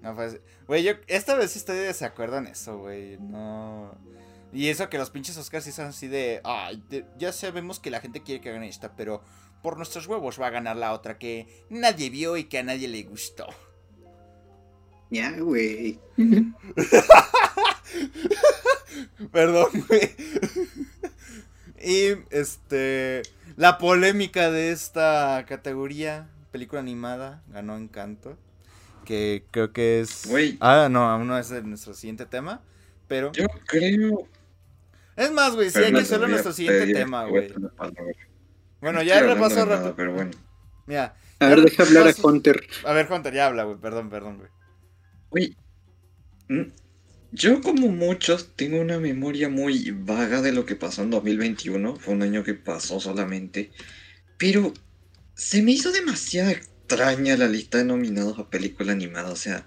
[0.03, 0.37] No fue así.
[0.67, 3.17] Güey, yo esta vez sí estoy de desacuerdo en eso, güey.
[3.19, 3.97] No.
[4.53, 6.41] Y eso que los pinches Oscars sí son así de.
[6.45, 9.23] Ay, de- ya sabemos que la gente quiere que gane esta, pero
[9.63, 12.87] por nuestros huevos va a ganar la otra que nadie vio y que a nadie
[12.87, 13.47] le gustó.
[15.11, 15.99] Ya, güey.
[19.33, 20.11] Perdón, güey.
[21.83, 23.23] Y este.
[23.57, 28.39] La polémica de esta categoría, película animada, ganó Encanto.
[29.05, 30.27] Que creo que es.
[30.29, 30.59] Güey.
[30.61, 32.63] Ah, no, aún no es nuestro siguiente tema.
[33.07, 33.33] Pero.
[33.33, 34.29] Yo creo.
[35.17, 37.53] Es más, güey, sí, hay que hacerlo nuestro siguiente pedir tema, güey.
[38.81, 39.95] Bueno, No ya rápido.
[39.97, 40.31] Pero bueno.
[40.87, 41.17] Mira.
[41.41, 42.67] A ver, deja hablar a repaso- Hunter.
[42.85, 43.79] A ver, Hunter, ya habla, güey.
[43.79, 44.51] Perdón, perdón, güey.
[45.31, 45.57] Güey,
[46.49, 46.71] mm,
[47.33, 51.97] yo como muchos tengo una memoria muy vaga de lo que pasó en 2021.
[51.97, 53.71] Fue un año que pasó solamente.
[54.39, 54.73] Pero
[55.35, 59.31] se me hizo demasiado extraña la lista de nominados a película animada.
[59.31, 59.67] O sea,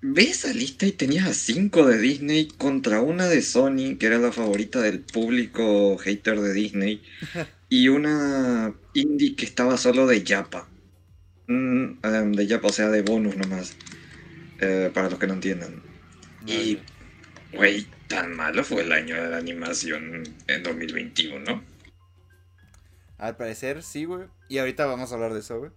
[0.00, 4.18] ves esa lista y tenías a 5 de Disney contra una de Sony, que era
[4.18, 7.02] la favorita del público hater de Disney.
[7.70, 10.70] Y una indie que estaba solo de Yapa.
[11.48, 13.74] Mm, em, de Yapa, o sea, de bonus nomás.
[14.58, 15.87] Eh, para los que no entiendan.
[16.48, 16.80] Y,
[17.52, 21.62] güey, tan malo fue el año de la animación en 2021.
[23.18, 24.26] Al parecer, sí, güey.
[24.48, 25.70] Y ahorita vamos a hablar de eso, güey.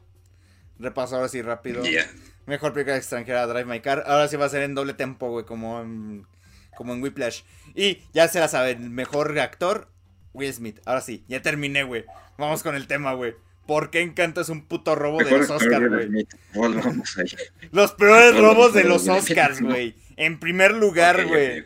[0.80, 1.84] Repaso ahora sí rápido.
[1.84, 2.10] Ya.
[2.46, 4.04] Mejor película extranjera, Drive My Car.
[4.08, 6.26] Ahora sí va a ser en doble tempo, güey, como en,
[6.76, 7.42] como en Whiplash.
[7.76, 9.90] Y ya se la saben, mejor actor,
[10.34, 10.80] Will Smith.
[10.86, 12.06] Ahora sí, ya terminé, güey.
[12.38, 13.36] Vamos con el tema, güey.
[13.68, 16.28] ¿Por qué Encanto es un puto robo de los Oscars, güey?
[17.72, 19.96] Los peores robos de los Oscars, güey.
[20.24, 21.66] En primer lugar, güey.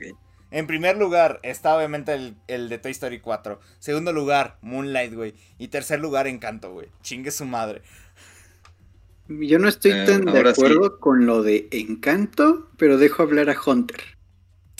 [0.51, 3.59] En primer lugar está obviamente el, el de Toy Story 4.
[3.79, 5.35] Segundo lugar, Moonlight, güey.
[5.57, 6.87] Y tercer lugar, Encanto, güey.
[7.01, 7.81] Chingue su madre.
[9.27, 10.65] Yo no estoy Eh, tan de ahora sí.
[10.65, 14.01] acuerdo con lo de Encanto, pero dejo hablar a Hunter.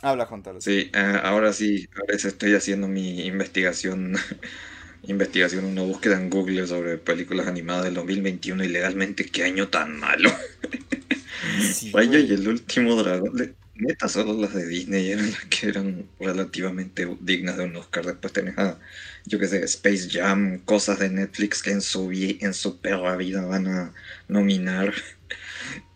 [0.02, 0.64] Habla, Carlos.
[0.64, 0.92] Sí,
[1.24, 4.16] ahora sí, ahora sí estoy haciendo mi investigación.
[5.04, 10.00] investigación, una búsqueda en Google sobre películas animadas del 2021 y legalmente qué año tan
[10.00, 10.32] malo.
[11.58, 12.20] Sí, Vaya, güey.
[12.20, 13.56] y el último dragón.
[13.76, 18.06] Neta, solo las de Disney eran las que eran relativamente dignas de un Oscar.
[18.06, 18.80] Después tenés a,
[19.26, 23.46] yo qué sé, Space Jam, cosas de Netflix que en su, en su perra vida
[23.46, 23.94] van a
[24.30, 24.94] nominar.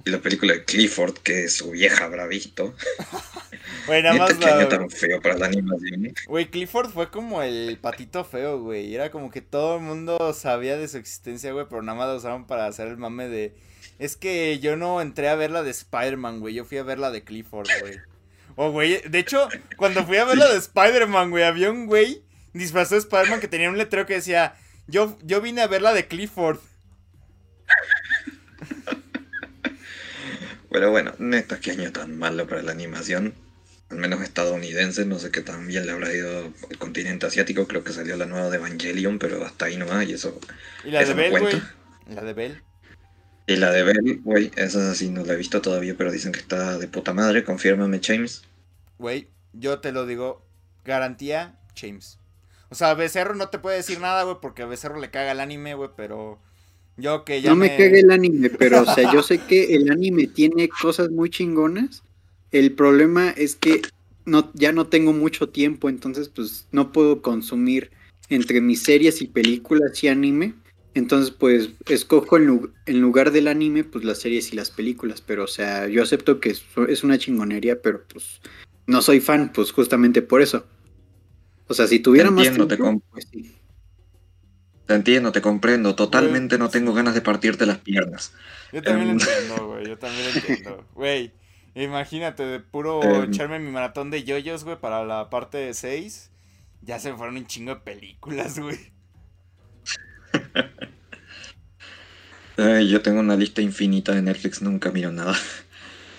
[0.06, 2.76] Y la película de Clifford, que su vieja habrá visto.
[3.86, 6.14] Güey, nada Neta, más año tan feo para la animación.
[6.28, 8.94] Güey, Clifford fue como el patito feo, güey.
[8.94, 12.16] Era como que todo el mundo sabía de su existencia, güey, pero nada más la
[12.16, 13.56] usaron para hacer el mame de...
[14.00, 16.56] Es que yo no entré a ver la de Spider-Man, güey.
[16.56, 18.00] Yo fui a ver la de Clifford, güey.
[18.56, 22.24] O, güey, de hecho, cuando fui a ver la de Spider-Man, güey, había un güey
[22.54, 24.56] disfrazado de Spider-Man que tenía un letrero que decía...
[24.88, 26.58] Yo, yo vine a ver la de Clifford.
[30.72, 33.36] Pero bueno, neta, qué año tan malo para la animación.
[33.90, 37.84] al menos estadounidense, no sé qué tan bien le habrá ido el continente asiático, creo
[37.84, 40.40] que salió la nueva de Evangelion, pero hasta ahí nomás, y eso...
[40.84, 41.62] ¿Y la Eso de Bell, güey?
[42.08, 42.62] La de Bell.
[43.50, 46.40] Y la de Bell, güey, esa sí no la he visto todavía, pero dicen que
[46.40, 48.44] está de puta madre, confírmame, James.
[49.00, 50.46] Güey, yo te lo digo,
[50.86, 52.20] garantía, James.
[52.70, 55.40] O sea, Becerro no te puede decir nada, güey, porque a Becerro le caga el
[55.40, 56.40] anime, güey, pero
[56.96, 59.90] yo que ya no me cague el anime, pero o sea, yo sé que el
[59.90, 62.04] anime tiene cosas muy chingonas.
[62.52, 63.82] El problema es que
[64.26, 67.90] no, ya no tengo mucho tiempo, entonces pues no puedo consumir
[68.30, 70.54] entre mis series y películas y anime.
[70.96, 75.22] Entonces pues escojo en, lu- en lugar del anime pues las series y las películas,
[75.22, 78.42] pero o sea, yo acepto que es, una chingonería, pero pues
[78.88, 80.66] no soy fan, pues justamente por eso.
[81.68, 83.56] O sea, si tuviera más Entiendo, te tiempo, pues sí.
[84.88, 88.34] Te entiendo, te comprendo, totalmente no tengo ganas de partirte las piernas.
[88.74, 89.20] Yo también lo Em.
[89.30, 90.86] entiendo, güey, yo también lo entiendo.
[90.96, 91.32] Güey,
[91.76, 93.32] imagínate, de puro Em.
[93.32, 96.32] echarme mi maratón de yoyos, güey, para la parte 6.
[96.82, 98.80] Ya se me fueron un chingo de películas, güey.
[102.58, 105.34] Ay, yo tengo una lista infinita de Netflix, nunca miro nada.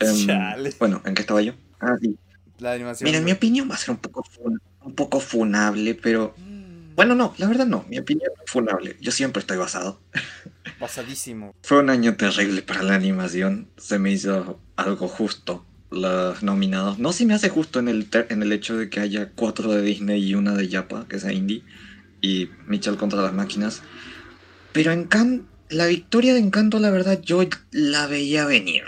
[0.00, 0.74] Em, Chale.
[0.78, 1.52] bueno, ¿en qué estaba yo?
[1.78, 2.18] Ah, sí.
[2.58, 3.10] La animación.
[3.10, 6.34] Mira, mi opinión va a ser un poco, fun- un poco funable, pero...
[6.38, 8.96] Mm, Bueno, no, la verdad no, mi opinión es funable.
[9.02, 10.00] Yo siempre estoy basado.
[10.80, 11.52] Pasadísimo.
[11.62, 13.68] Fue un año terrible para la animación.
[13.76, 16.98] Se me hizo algo justo los nominados.
[16.98, 19.82] No se me hace justo en el, en el hecho de que haya cuatro de
[19.82, 21.62] Disney y una de Japa, que sea indie,
[22.22, 23.82] y Mitchell contra las máquinas.
[24.72, 24.92] Pero
[25.68, 28.84] la victoria de Encanto, la verdad, yo la veía venir.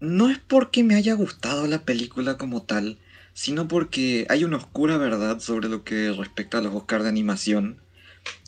[0.00, 2.98] No es porque me haya gustado la película como tal,
[3.34, 7.80] sino porque hay una oscura verdad sobre lo que respecta a los Oscars de animación.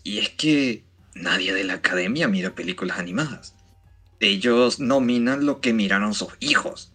[0.02, 0.84] Y es que
[1.14, 3.54] nadie de la academia mira películas animadas.
[4.20, 6.92] Ellos nominan lo que miraron sus hijos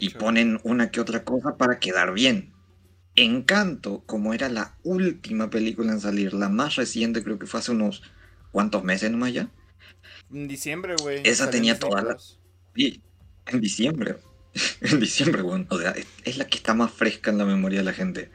[0.00, 2.52] y ponen una que otra cosa para quedar bien.
[3.16, 7.72] Encanto, como era la última película en salir, la más reciente, creo que fue hace
[7.72, 8.02] unos
[8.52, 9.48] cuantos meses nomás ya.
[10.32, 11.20] En diciembre, güey.
[11.24, 12.38] Esa tenía en Disney toda la- Plus.
[12.74, 13.00] Y
[13.46, 14.16] en diciembre.
[14.80, 15.66] en diciembre, bueno.
[15.70, 18.30] O sea, es, es la que está más fresca en la memoria de la gente.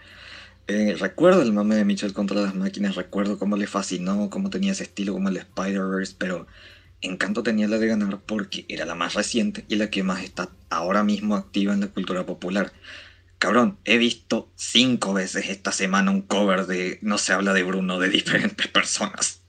[0.67, 4.71] Eh, recuerdo el mame de Mitchell contra las máquinas, recuerdo cómo le fascinó, cómo tenía
[4.71, 6.47] ese estilo como el Spider-Verse, pero
[7.01, 10.49] Encanto tenía la de ganar porque era la más reciente y la que más está
[10.71, 12.73] ahora mismo activa en la cultura popular.
[13.37, 17.99] Cabrón, he visto cinco veces esta semana un cover de No se habla de Bruno
[17.99, 19.43] de diferentes personas.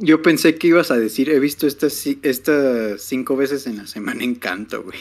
[0.00, 4.24] Yo pensé que ibas a decir, he visto estas estas cinco veces en la semana
[4.24, 4.98] Encanto, güey.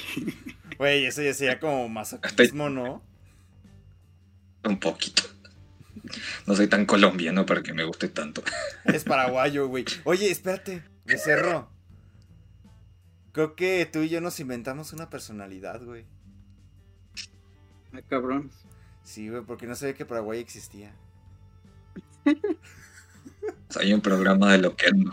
[0.77, 3.01] Güey, eso ya sería como masoquismo, ¿no?
[4.63, 5.23] Un poquito.
[6.45, 8.43] No soy tan colombiano para que me guste tanto.
[8.85, 9.85] Eres paraguayo, güey.
[10.03, 11.69] Oye, espérate, Becerro.
[13.31, 16.05] Creo que tú y yo nos inventamos una personalidad, güey.
[17.93, 18.51] Ah, cabrón.
[19.03, 20.95] Sí, güey, porque no sabía que Paraguay existía.
[23.73, 25.11] Soy un programa de lo que no.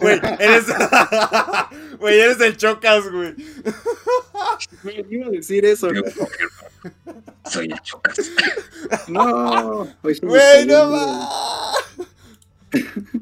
[0.00, 0.66] Güey, eres.
[1.98, 3.34] Güey, eres el chocas, güey.
[5.10, 5.92] iba a decir eso.
[5.92, 6.02] Yo.
[7.44, 8.30] Soy el chocas.
[9.08, 9.84] No.
[10.02, 11.28] me Güey, no va.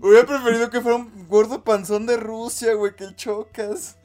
[0.01, 3.97] Hubiera preferido que fuera un gordo panzón de Rusia, güey, que el chocas.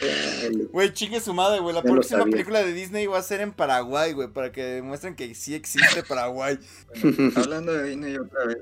[0.72, 1.74] Güey, chingue su madre, güey.
[1.74, 5.14] La Ya próxima película de Disney va a ser en Paraguay, güey, para que demuestren
[5.14, 6.58] que sí existe Paraguay.
[7.36, 8.58] Hablando de Disney otra vez.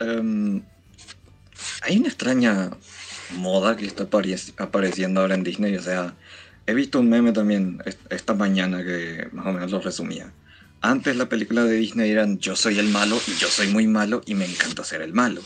[0.00, 0.62] em,
[1.82, 2.70] hay una extraña
[3.36, 5.76] moda que está apareci- apareciendo ahora en Disney.
[5.76, 6.14] O sea,
[6.66, 10.32] he visto un meme también est- esta mañana que más o menos lo resumía.
[10.82, 14.22] Antes la película de Disney eran yo soy el malo y yo soy muy malo
[14.24, 15.42] y me encanta ser el malo.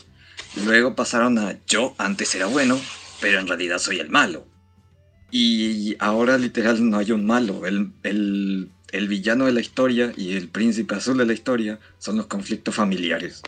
[0.65, 2.79] Luego pasaron a yo antes era bueno,
[3.19, 4.47] pero en realidad soy el malo.
[5.37, 7.65] Y ahora literal no hay un malo.
[7.65, 12.15] El, el, el villano de la historia y el príncipe azul de la historia son
[12.15, 13.41] los conflictos familiares.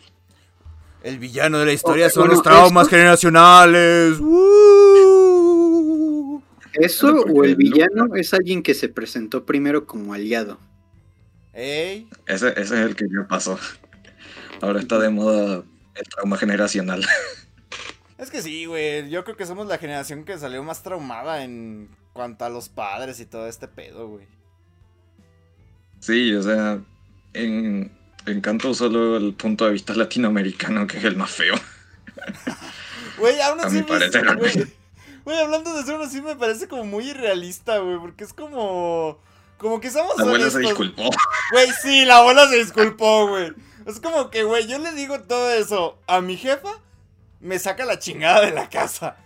[1.02, 4.18] El villano de la historia son bueno, los traumas esto- generacionales.
[6.74, 10.60] Eso o el no- villano es alguien que se presentó primero como aliado.
[11.54, 13.58] Ese, ese es el que yo paso.
[14.60, 15.64] Ahora está de moda
[15.96, 17.06] el trauma generacional.
[18.18, 19.10] es que sí, güey.
[19.10, 23.20] Yo creo que somos la generación que salió más traumada en cuanto a los padres
[23.20, 24.28] y todo este pedo, güey.
[26.00, 26.80] Sí, o sea,
[27.34, 27.92] en
[28.26, 31.56] Encanto solo el punto de vista latinoamericano, que es el más feo.
[33.18, 33.76] Güey, aún A así.
[33.78, 37.80] mi me- parecer, al güey, hablando de eso, aún así me parece como muy irrealista,
[37.80, 37.98] güey.
[37.98, 39.20] Porque es como.
[39.58, 41.10] Como que somos La abuela se disculpó.
[41.52, 43.54] Güey, sí, la abuela se disculpó, güey.
[43.88, 46.70] Es como que, güey, yo le digo todo eso a mi jefa,
[47.40, 49.18] me saca la chingada de la casa.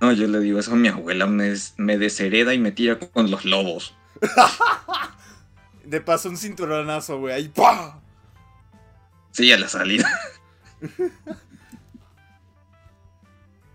[0.00, 2.98] No, yo le digo eso a mi abuela, me, des- me deshereda y me tira
[2.98, 3.94] con los lobos.
[5.84, 7.34] De paso un cinturonazo, güey.
[7.34, 8.00] Ahí, ¡pah!
[9.30, 10.08] Sí, a la salida.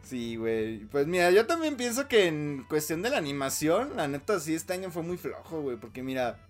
[0.04, 0.86] Sí, güey.
[0.86, 4.72] Pues mira, yo también pienso que en cuestión de la animación, la neta, sí, este
[4.74, 5.76] año fue muy flojo, güey.
[5.76, 6.47] Porque mira,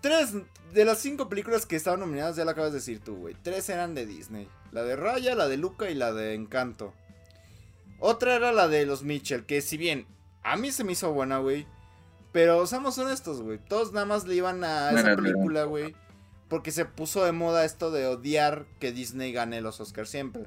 [0.00, 0.34] tres
[0.72, 3.34] de las cinco películas que estaban nominadas, ya lo acabas de decir tú, güey.
[3.42, 6.94] Tres eran de Disney: la de Raya, la de Luca y la de Encanto.
[8.00, 10.06] Otra era la de los Mitchell, que si bien
[10.42, 11.66] a mí se me hizo buena, güey.
[12.32, 13.58] Pero seamos honestos, güey.
[13.58, 15.94] Todos nada más le iban a esa película, güey.
[16.48, 20.44] Porque se puso de moda esto de odiar que Disney gane los Oscars siempre.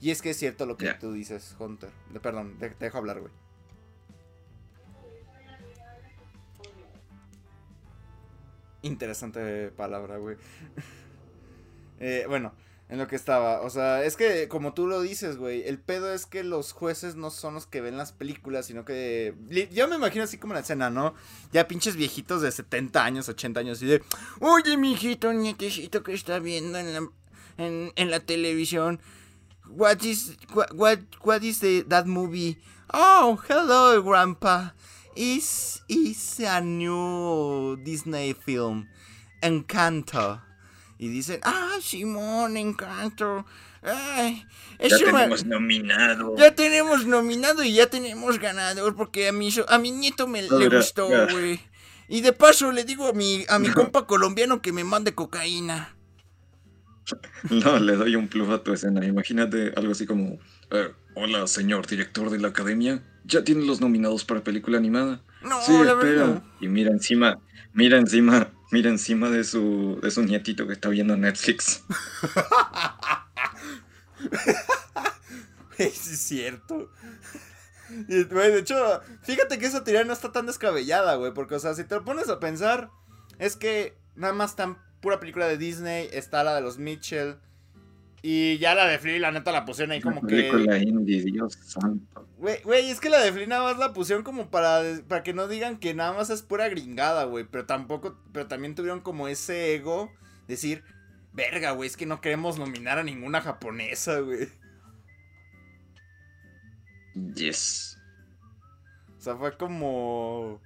[0.00, 1.90] Y es que es cierto lo que tú dices, Hunter.
[2.22, 3.32] Perdón, te, te dejo hablar, güey.
[8.82, 10.36] Interesante palabra, güey.
[12.00, 12.52] Eh, bueno,
[12.88, 13.60] en lo que estaba.
[13.62, 17.16] O sea, es que como tú lo dices, güey, el pedo es que los jueces
[17.16, 19.34] no son los que ven las películas, sino que...
[19.72, 21.14] Yo me imagino así como la escena, ¿no?
[21.52, 24.02] Ya pinches viejitos de 70 años, 80 años, y de...
[24.40, 27.08] Oye, mijito, nietecito que está viendo en la,
[27.58, 29.00] en, la televisión.
[29.68, 31.62] What is, what, what, what is
[32.06, 32.58] movie?
[32.92, 34.74] Oh, hello, grandpa.
[35.16, 38.88] Is, is a new Disney film.
[39.42, 40.40] Encanto.
[40.98, 43.44] Y dicen, ah, Simón, Encanto.
[43.82, 44.44] Ay,
[44.80, 46.36] Ya una- tenemos nominado.
[46.36, 50.42] ya tenemos nominado y ya tenemos ganador porque a mi, so- a mi nieto me
[50.42, 51.60] No, le gustó, güey.
[52.08, 55.94] Y de paso le digo a mi, a mi compa colombiano que me mande cocaína.
[57.50, 59.04] No, le doy un plus a tu escena.
[59.06, 60.38] Imagínate algo así como:
[60.70, 63.02] eh, Hola, señor director de la academia.
[63.28, 65.20] ¿Ya tiene los nominados para película animada?
[65.42, 66.00] No, Sí, la espera.
[66.00, 66.42] verdad.
[66.60, 67.38] Y mira encima,
[67.74, 71.84] mira encima, mira encima de su, de su nietito que está viendo Netflix.
[75.78, 76.90] Es cierto.
[78.08, 81.32] Y, güey, de hecho, fíjate que esa teoría no está tan descabellada, güey.
[81.32, 82.90] Porque, o sea, si te lo pones a pensar,
[83.38, 86.08] es que nada más tan pura película de Disney.
[86.12, 87.36] Está la de los Mitchell.
[88.22, 90.48] Y ya la de Flea, la neta, la pusieron ahí como que.
[90.82, 92.26] indie, Dios santo.
[92.38, 95.32] Güey, güey, es que la de Flea nada más la pusieron como para, para que
[95.32, 97.44] no digan que nada más es pura gringada, güey.
[97.44, 100.12] Pero tampoco, pero también tuvieron como ese ego.
[100.48, 100.82] Decir,
[101.32, 104.48] verga, güey, es que no queremos nominar a ninguna japonesa, güey.
[107.34, 107.98] Yes.
[109.16, 110.60] O sea, fue como.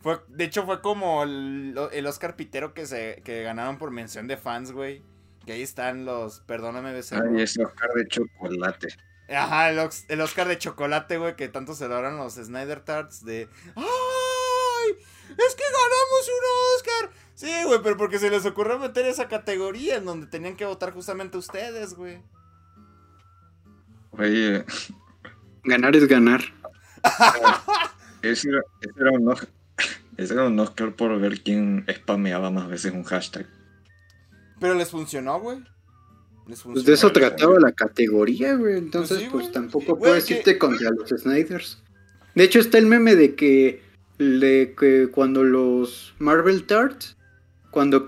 [0.00, 4.26] Fue, de hecho, fue como el, el Oscar Pitero que se que ganaron por mención
[4.26, 5.02] de fans, güey.
[5.48, 6.40] Que ahí están los.
[6.40, 7.30] Perdóname, becerro.
[7.34, 8.88] Ay, ese Oscar de chocolate.
[9.30, 13.48] Ajá, el, Oscar de chocolate, güey, que tanto celebraron los Snyder Tarts de.
[13.74, 14.92] ¡Ay!
[15.30, 17.10] ¡Es que ganamos un Oscar!
[17.34, 20.92] Sí, güey, pero porque se les ocurrió meter esa categoría en donde tenían que votar
[20.92, 22.20] justamente ustedes, güey.
[24.10, 24.66] Oye,
[25.64, 26.42] Ganar es ganar.
[28.20, 29.48] ese era, ese era un Oscar,
[30.18, 33.46] ese era un Oscar por ver quién spameaba más veces un hashtag.
[34.60, 35.58] Pero les funcionó, güey.
[36.46, 36.74] Les funcionó.
[36.74, 38.78] Pues de eso trataba la categoría, güey.
[38.78, 39.52] Entonces, Pues pues, sí, güey.
[39.52, 41.82] tampoco Güey, puedes que- irte contra los Snyders.
[42.34, 43.82] De hecho, está el meme de que,
[44.18, 47.16] le, que cuando los Marvel Tarts,
[47.78, 48.06] cuando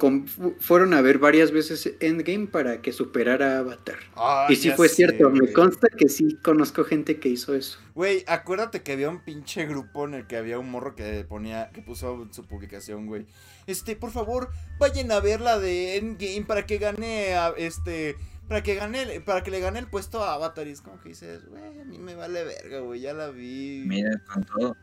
[0.59, 4.01] fueron a ver varias veces Endgame para que superara a Avatar.
[4.17, 7.79] Ah, y sí fue sé, cierto, me consta que sí conozco gente que hizo eso.
[7.95, 11.71] Güey, acuérdate que había un pinche grupo en el que había un morro que ponía,
[11.73, 13.27] que puso su publicación, güey.
[13.69, 14.51] Este, por favor,
[14.81, 18.17] vayan a ver la de Endgame para que gane a, este,
[18.49, 20.67] para que gane, para que le gane el puesto a Avatar.
[20.67, 23.85] Y es como que dices, güey, a mí me vale verga, güey, ya la vi.
[23.87, 24.77] Mira, con todo.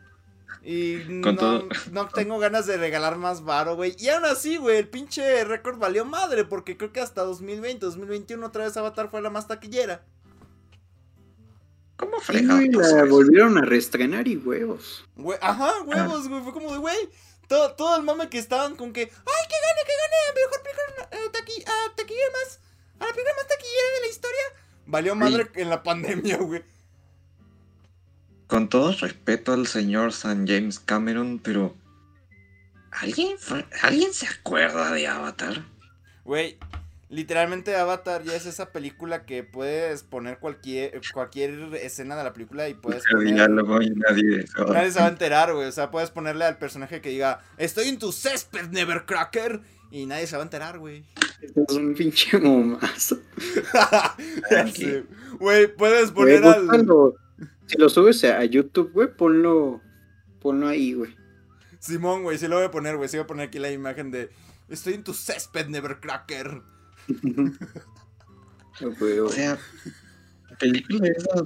[0.62, 3.94] Y con no, todo- no tengo ganas de regalar más varo, güey.
[3.98, 8.46] Y aún así, güey, el pinche récord valió madre, porque creo que hasta 2020, 2021
[8.46, 10.04] otra vez Avatar fue la más taquillera.
[11.96, 15.04] ¿Cómo Sí, fregado pasó la volvieron a reestrenar y huevos.
[15.40, 16.42] Ajá, huevos, güey.
[16.42, 16.96] Fue como de, güey.
[17.48, 19.06] Todo, todo el mame que estaban con que, ay,
[19.48, 22.60] que gane, que gane, mejor película eh, taqui, ah, taquillera más,
[23.00, 24.40] a la película más taquillera de la historia.
[24.86, 26.62] Valió madre en la pandemia, güey.
[28.48, 31.76] Con todo respeto al señor San James Cameron, pero.
[32.90, 33.36] ¿Alguien,
[33.82, 35.66] ¿Alguien se acuerda de Avatar?
[36.24, 36.56] Güey,
[37.10, 42.70] literalmente Avatar ya es esa película que puedes poner cualquier, cualquier escena de la película
[42.70, 43.34] y puedes El poner...
[43.34, 44.46] diálogo y nadie.
[44.66, 45.68] Nadie se va a enterar, güey.
[45.68, 49.60] O sea, puedes ponerle al personaje que diga, estoy en tu césped, Nevercracker.
[49.90, 51.04] Y nadie se va a enterar, güey.
[51.40, 53.18] Es un pinche momazo.
[55.38, 56.66] Güey, puedes poner al...
[57.66, 59.80] Si lo subes a YouTube, güey, ponlo,
[60.40, 61.14] ponlo ahí, güey.
[61.78, 63.08] Simón, güey, sí lo voy a poner, güey.
[63.08, 64.30] Sí voy a poner aquí la imagen de.
[64.68, 66.62] Estoy en tu césped, Nevercracker.
[69.00, 69.58] Güey, O sea,
[70.60, 71.44] película esa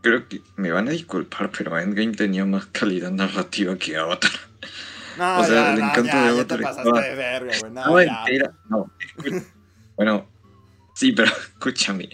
[0.00, 4.30] creo que me van a disculpar, pero Endgame tenía más calidad narrativa que Avatar.
[5.18, 7.14] No, O sea, ya, el no, encanto ya, de ya te Avatar pasaste estaba- de
[7.14, 7.72] verga, güey.
[7.72, 8.24] No, ya.
[8.26, 8.54] entera.
[8.70, 8.92] No,
[9.96, 10.26] bueno,
[10.94, 12.08] sí, pero escúchame.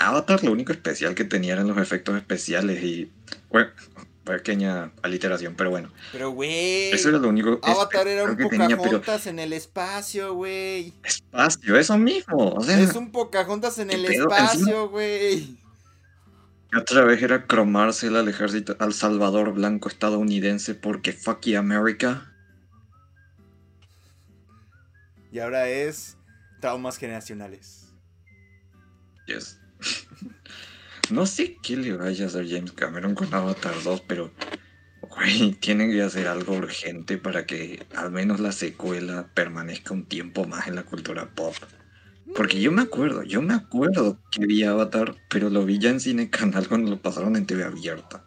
[0.00, 3.12] Avatar lo único especial que tenía eran los efectos especiales y.
[3.50, 3.70] Bueno,
[4.24, 5.90] pequeña aliteración, pero bueno.
[6.12, 6.90] Pero, güey.
[6.90, 10.94] Eso era lo único Avatar era un que tenía, pero Pocahontas en el espacio, güey.
[11.04, 12.54] espacio, eso mismo.
[12.54, 14.28] O sea, Es un Pocahontas en ¿Qué el pedo?
[14.30, 15.58] espacio, güey.
[16.74, 22.26] otra vez era cromársela al ejército, al Salvador blanco estadounidense porque fuck you, America.
[25.32, 26.16] Y ahora es
[26.60, 27.86] traumas generacionales.
[29.26, 29.59] Yes.
[31.10, 34.32] No sé qué le vaya a hacer James Cameron con Avatar 2, pero
[35.00, 40.46] güey, tienen que hacer algo urgente para que al menos la secuela permanezca un tiempo
[40.46, 41.54] más en la cultura pop.
[42.34, 46.00] Porque yo me acuerdo, yo me acuerdo que vi Avatar, pero lo vi ya en
[46.00, 48.24] Cine Canal cuando lo pasaron en TV abierta.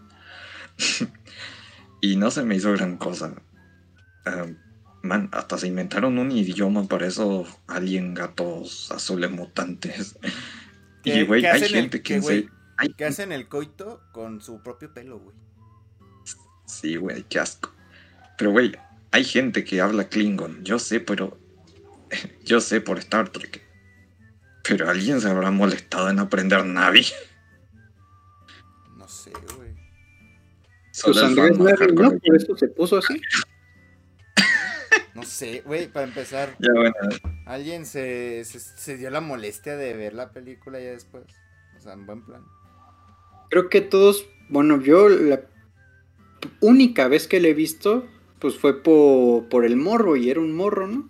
[2.01, 3.34] y no se me hizo gran cosa.
[5.04, 10.18] Man, hasta se inventaron un idioma para esos alien gatos azules mutantes.
[11.04, 12.49] Que- Y, güey, hay hacen el- gente que, güey,
[12.97, 15.36] Que hacen el coito con su propio pelo, güey.
[16.66, 17.72] Sí, güey, qué asco.
[18.38, 18.74] Pero, güey,
[19.12, 20.64] hay gente que habla Klingon.
[20.64, 21.38] Yo sé, pero.
[22.43, 23.62] Yo sé por Star Trek.
[24.64, 27.06] Pero alguien se habrá molestado en aprender Navi.
[28.97, 29.74] No sé, güey.
[31.04, 32.12] Pues Andrés Navi, ¿no?
[32.12, 33.20] Por eso se puso así.
[35.24, 36.93] No sé, güey, para empezar, Ya, bueno,
[37.45, 41.24] alguien se, se, se dio la molestia de ver la película ya después.
[41.78, 42.43] O sea, en buen plan.
[43.49, 45.41] Creo que todos, bueno, yo la
[46.61, 48.07] única vez que le he visto,
[48.39, 51.09] pues fue por, por el morro y era un morro, ¿no?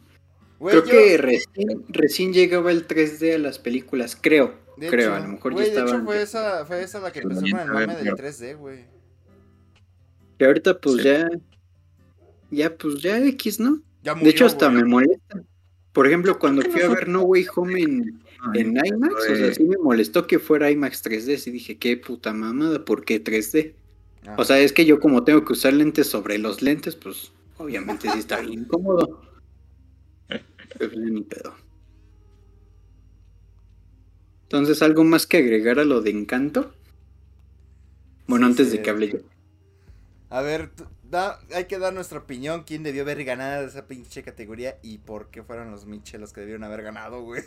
[0.59, 4.61] Güey, creo yo- que recién, recién llegaba el 3D a las películas, creo.
[4.77, 7.11] de creo, hecho, a lo mejor güey, ya de hecho fue esa, fue esa la
[7.11, 8.17] que empezó con el mame de del mierda.
[8.17, 8.85] 3D, güey.
[10.39, 11.03] Y ahorita pues Sí.
[11.03, 11.29] ya,
[12.51, 13.81] ya pues ya X, ¿no?
[14.03, 14.83] Ya De hecho hasta güey.
[14.83, 15.43] me molesta.
[15.93, 18.23] Por ejemplo, cuando fui a ver No Way Home en,
[18.55, 21.37] en IMAX, o sea, sí me molestó que fuera IMAX 3D.
[21.37, 23.73] Sí dije, qué puta mamada, ¿por qué 3D?
[24.25, 24.35] Ah.
[24.39, 28.09] O sea, es que yo como tengo que usar lentes sobre los lentes, pues obviamente
[28.09, 29.21] sí está bien incómodo.
[30.27, 31.53] Pero ni pedo.
[34.43, 36.73] Entonces, ¿algo más que agregar a lo de Encanto?
[38.27, 38.77] Bueno, Sí, antes sí.
[38.77, 39.19] de que hable yo.
[40.29, 40.69] A ver,
[41.13, 42.63] da- hay que dar nuestra opinión.
[42.63, 46.41] ¿Quién debió haber ganado esa pinche categoría y por qué fueron los Mitchell los que
[46.41, 47.43] debieron haber ganado, güey?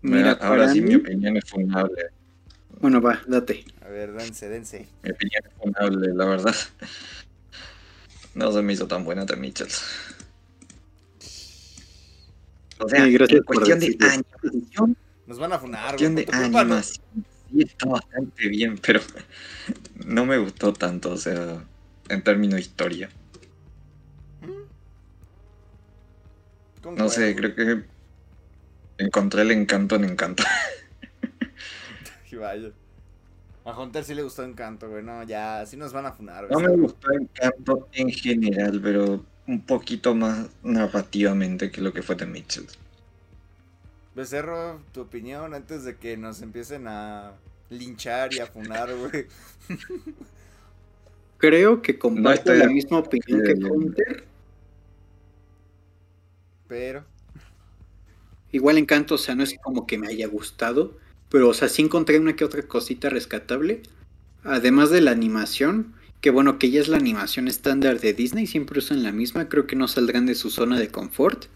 [0.00, 2.06] Mira, ahora sí mí- mi opinión es funable.
[2.80, 3.64] Bueno, va, date.
[3.84, 4.88] A ver, dense, dense.
[5.02, 6.54] Mi opinión es funable, la verdad.
[8.34, 9.82] No se me hizo tan buena de Mitchells.
[12.78, 16.12] O sea, Sí, gracias en por cuestión de animación, Nos van a funar, güey.
[16.14, 17.04] cuestión Por de animación,
[17.52, 19.00] sí está bastante bien, pero
[20.06, 21.62] no me gustó tanto, o sea,
[22.12, 23.08] en términos de historia.
[26.84, 27.84] No sé, creo que
[28.98, 30.42] encontré el encanto en encanto.
[32.32, 32.70] Vaya.
[33.64, 35.04] A Hunter sí le gustó Encanto, güey.
[35.04, 36.66] No, ya, así nos van a funar, No güey.
[36.66, 42.26] me gustó encanto en general, pero un poquito más narrativamente que lo que fue de
[42.26, 42.66] Mitchell.
[44.16, 47.32] Becerro, tu opinión antes de que nos empiecen a
[47.70, 49.26] linchar y a funar, güey.
[51.42, 54.24] Creo que comparto la misma opinión que Hunter.
[56.68, 57.04] Pero,
[58.52, 60.96] Igual Encanto, o sea, no es como que me haya gustado,
[61.30, 63.82] pero, o sea, sí encontré una que otra cosita rescatable.
[64.44, 68.78] Además de la animación, que bueno, que ya es la animación estándar de Disney, siempre
[68.78, 71.46] usan la misma, creo que no saldrán de su zona de confort.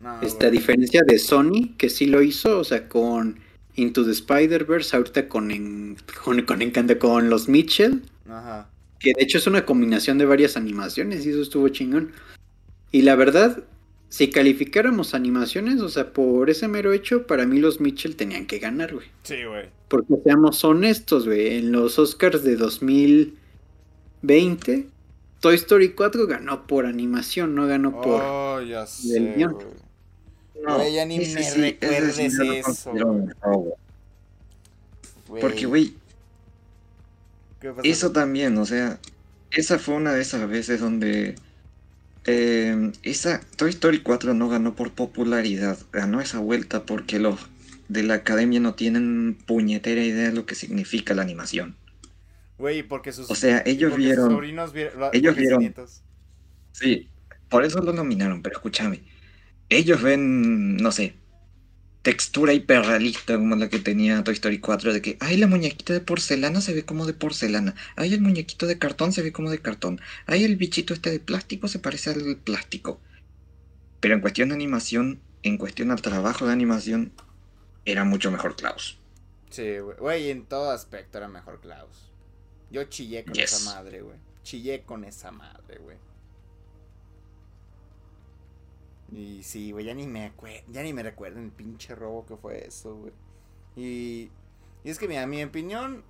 [0.00, 0.10] no.
[0.10, 0.50] A güey.
[0.50, 3.40] diferencia de Sony, que sí lo hizo, o sea, con
[3.76, 8.68] Into the Spider-Verse, ahorita con, en- con, con Encanto, con los Mitchell, Ajá.
[9.00, 12.12] Que de hecho es una combinación de varias animaciones y eso estuvo chingón.
[12.92, 13.64] Y la verdad,
[14.08, 18.58] si calificáramos animaciones, o sea, por ese mero hecho, para mí los Mitchell tenían que
[18.58, 19.06] ganar, güey.
[19.24, 19.68] Sí, güey.
[19.88, 24.86] Porque seamos honestos, güey, en los Oscars de 2020,
[25.40, 28.20] Toy Story 4 ganó por animación, no ganó por...
[28.22, 29.56] Oh, ya sé, del guion.
[30.62, 32.26] Güey, ya ni ese me sí- recuerdes sí
[32.58, 32.92] eso.
[35.28, 35.94] Güey, Porque, güey.
[37.82, 39.00] Eso también, o sea,
[39.50, 41.36] esa fue una de esas veces donde
[42.26, 47.40] eh, esa Toy Story 4 no ganó por popularidad, ganó esa vuelta porque los
[47.88, 51.76] de la academia no tienen puñetera idea de lo que significa la animación.
[52.58, 53.30] Güey, porque sus...
[53.30, 55.10] O sea, ellos sus vieron, sobrinos vieron...
[55.12, 56.02] ellos vieron- nietos.
[56.72, 57.08] sí,
[57.48, 59.02] por eso lo nominaron, pero escúchame,
[59.68, 61.19] ellos ven, no sé,
[62.02, 66.00] textura hiperrealista como la que tenía Toy Story 4, de que, ay, la muñequita de
[66.00, 69.60] porcelana se ve como de porcelana, ay, el muñequito de cartón se ve como de
[69.60, 73.00] cartón, ay, el bichito este de plástico se parece al plástico.
[74.00, 77.12] Pero en cuestión de animación, en cuestión al trabajo de animación,
[77.84, 78.98] era mucho mejor Klaus.
[79.50, 80.30] Sí, güey.
[80.30, 82.10] En todo aspecto era mejor Klaus.
[82.70, 83.52] Yo chillé con Yes.
[83.52, 84.16] esa madre, güey.
[84.42, 85.96] Chillé con esa madre, güey.
[89.12, 90.32] Y sí, güey, ya ni me
[90.68, 93.12] ya ni me recuerdo el pinche robo que fue eso, güey.
[93.76, 94.30] Y,
[94.84, 96.04] y es que, mira, mi opinión,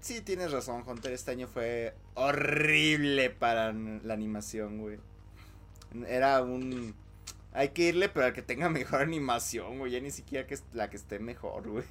[0.00, 1.12] sí tienes razón, Hunter.
[1.12, 4.98] Este año fue horrible para la animación, güey.
[6.06, 6.94] Era un.
[7.52, 9.92] Hay que irle, pero al que tenga mejor animación, güey.
[9.92, 11.84] Ya ni siquiera que la que esté mejor, güey.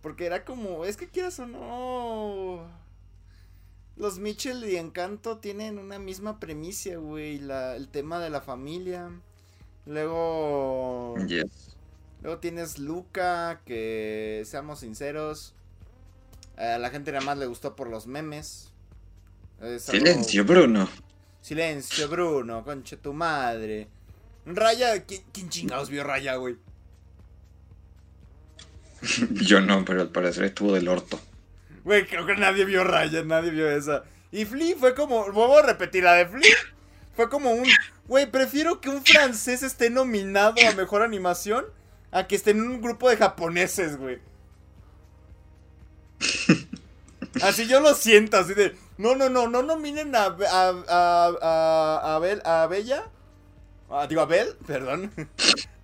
[0.00, 2.68] Porque era como, es que quieras o no.
[3.96, 7.38] Los Mitchell y Encanto tienen una misma premisa, güey.
[7.38, 9.10] La, el tema de la familia.
[9.86, 11.14] Luego.
[11.26, 11.76] Yes.
[12.22, 15.54] Luego tienes Luca, que seamos sinceros.
[16.56, 18.70] A la gente nada más le gustó por los memes.
[19.60, 20.88] Es algo- Silencio, Bruno.
[21.40, 23.88] Silencio, Bruno, conche tu madre.
[24.46, 26.56] Raya, ¿quién, quién chingados vio Raya, güey?
[29.32, 31.18] Yo no, pero al parecer estuvo del orto.
[31.84, 34.04] Güey, creo que nadie vio Raya, nadie vio esa.
[34.30, 36.56] Y Flea fue como, vuelvo a repetir la de Flea.
[37.14, 37.66] Fue como un,
[38.06, 41.66] güey, prefiero que un francés esté nominado a mejor animación
[42.10, 44.20] a que esté en un grupo de japoneses, güey.
[47.42, 52.14] Así yo lo siento, así de, no, no, no, no nominen a, a, a, a,
[52.16, 53.04] a, Bel- a Bella.
[53.94, 55.12] Ah, digo, a Bel, perdón.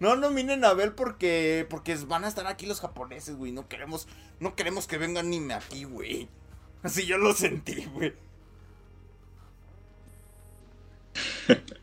[0.00, 3.52] No nominen a Bel porque, porque van a estar aquí los japoneses, güey.
[3.52, 4.08] No queremos,
[4.40, 6.28] no queremos que vengan anime aquí, güey.
[6.82, 8.14] Así yo lo sentí, güey.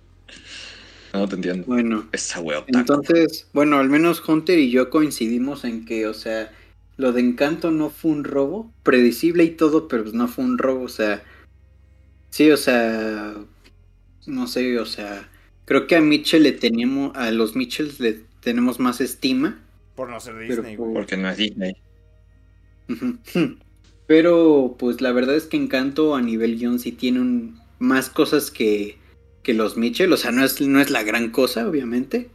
[1.13, 1.63] No te entiendo.
[1.65, 6.51] Bueno, Esa wea entonces, bueno, al menos Hunter y yo coincidimos en que, o sea,
[6.97, 10.57] lo de Encanto no fue un robo, predecible y todo, pero pues no fue un
[10.57, 11.23] robo, o sea,
[12.31, 13.33] sí, o sea,
[14.25, 15.29] no sé, o sea,
[15.65, 19.61] creo que a Mitchell le teníamos, a los Mitchells le tenemos más estima,
[19.95, 20.93] Por no ser Disney, güey.
[20.93, 21.73] Porque no es Disney.
[24.07, 28.51] Pero pues la verdad es que Encanto a nivel guion sí tiene un- más cosas
[28.51, 28.97] que,
[29.43, 30.13] que los Mitchell.
[30.13, 32.29] O sea, no es, no es la gran cosa, obviamente.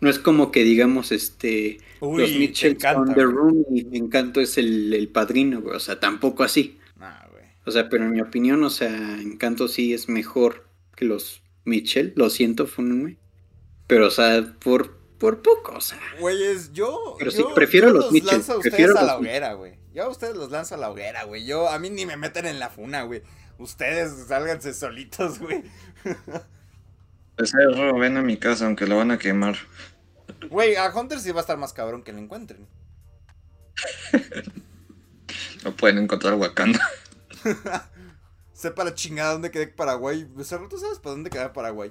[0.00, 3.22] No es como que digamos, este, Uy, los Mitchell son The.
[3.24, 5.76] Room y Encanto es el, el padrino, güey.
[5.76, 6.78] O sea, tampoco así.
[6.98, 7.44] Nah, güey.
[7.66, 10.66] O sea, pero en mi opinión, o sea, Encanto sí es mejor
[10.96, 12.12] que los Mitchell.
[12.16, 13.16] Lo siento, fúnenme.
[13.86, 15.98] Pero, o sea, por, por poco, o sea.
[16.20, 17.16] Güeyes, yo.
[17.18, 19.20] Pero sí, yo- prefiero yo los los Mitchell, lanzo a ustedes prefiero a la los
[19.20, 19.78] hoguera, güey.
[19.92, 21.44] Yo a ustedes los lanzo a la hoguera, güey.
[21.44, 23.22] Yo, a mí ni me meten en la funa, güey.
[23.58, 25.64] Ustedes sálganse solitos, güey.
[27.36, 29.56] Ese error, ven a mi casa, aunque lo van a quemar.
[30.48, 32.66] Güey, a Hunter sí va a estar más cabrón que lo encuentren.
[35.64, 36.80] No pueden encontrar Wakanda.
[38.60, 40.30] Sepa la chingada dónde quedé Paraguay.
[40.42, 41.90] Cerro, ¿tú sabes para dónde queda Paraguay?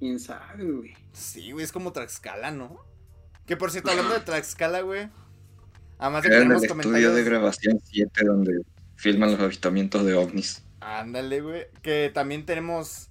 [0.00, 0.94] ¿Quién sabe, güey?
[1.12, 2.84] Sí, güey, es como Tlaxcala, ¿no?
[3.46, 5.08] Que por cierto, hablando de Tlaxcala, güey.
[5.98, 7.14] Además de que en el tenemos estudio comentarios.
[7.14, 8.62] de grabación 7 donde
[8.96, 10.64] filman los avistamientos de ovnis.
[10.80, 11.66] Ándale, güey.
[11.82, 13.10] Que también tenemos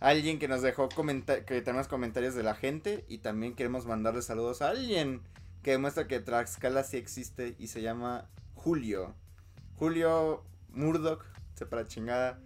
[0.00, 4.20] alguien que nos dejó comentar que tenemos comentarios de la gente y también queremos mandarle
[4.20, 5.22] saludos a alguien
[5.62, 9.14] que demuestra que Tlaxcala sí existe y se llama Julio.
[9.76, 10.42] Julio
[10.76, 11.24] Murdoch,
[11.54, 12.40] sepa la chingada.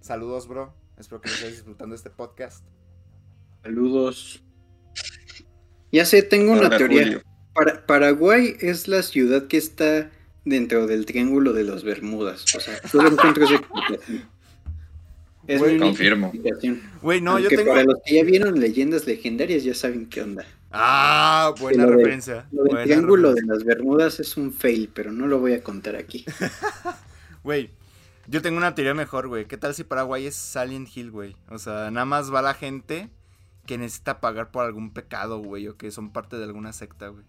[0.00, 0.74] Saludos, bro.
[0.98, 2.64] Espero que estés disfrutando este podcast.
[3.62, 4.44] Saludos.
[5.90, 7.22] Ya sé, tengo una teoría.
[7.54, 10.10] Para- Paraguay es la ciudad que está
[10.44, 12.44] dentro del triángulo de las Bermudas.
[12.54, 14.28] O sea, solo encuentro esa explicación.
[15.46, 16.26] Es única confirmo.
[16.28, 16.82] explicación.
[17.02, 17.70] Güey, no, yo Aunque tengo.
[17.72, 20.44] para los que ya vieron leyendas legendarias ya saben qué onda.
[20.70, 22.46] Ah, buena Lo de- referencia.
[22.50, 25.62] Lo del buena triángulo de las Bermudas es un fail, pero no lo voy a
[25.62, 26.24] contar aquí.
[27.44, 27.70] Güey,
[28.26, 29.46] yo tengo una teoría mejor, güey.
[29.46, 31.36] ¿Qué tal si Paraguay es Silent Hill, güey?
[31.50, 33.10] O sea, nada más va la gente
[33.66, 37.24] que necesita pagar por algún pecado, güey, o que son parte de alguna secta, güey.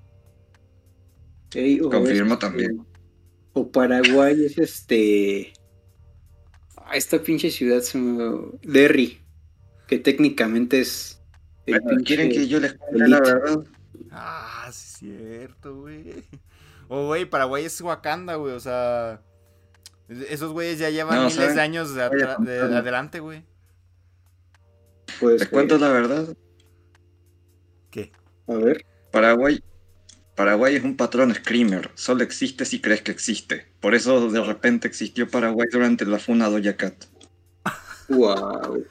[1.89, 2.85] Confirmo este, también.
[3.53, 5.53] O Paraguay es este.
[6.77, 8.41] Ah, esta pinche ciudad se me...
[8.63, 9.19] Derry.
[9.87, 11.21] Que técnicamente es.
[11.65, 13.65] el Bueno, ¿Quieren que yo les cuente la verdad?
[14.11, 16.23] Ah, sí es cierto, güey.
[16.87, 19.21] O, güey, Paraguay es Wakanda, güey, o sea...
[20.07, 21.55] Esos güeyes ya llevan No, miles ¿saben?
[21.55, 23.43] de años de, adelante, güey.
[25.19, 26.35] Pues, Les cuento eh, la verdad.
[27.89, 28.11] ¿Qué?
[28.47, 28.85] A ver.
[29.11, 29.63] Paraguay.
[30.35, 31.91] Paraguay es un patrón screamer.
[31.95, 33.67] Solo existe si crees que existe.
[33.79, 37.05] Por eso de repente existió Paraguay durante la funa Doja Cat.
[38.09, 38.85] Wow.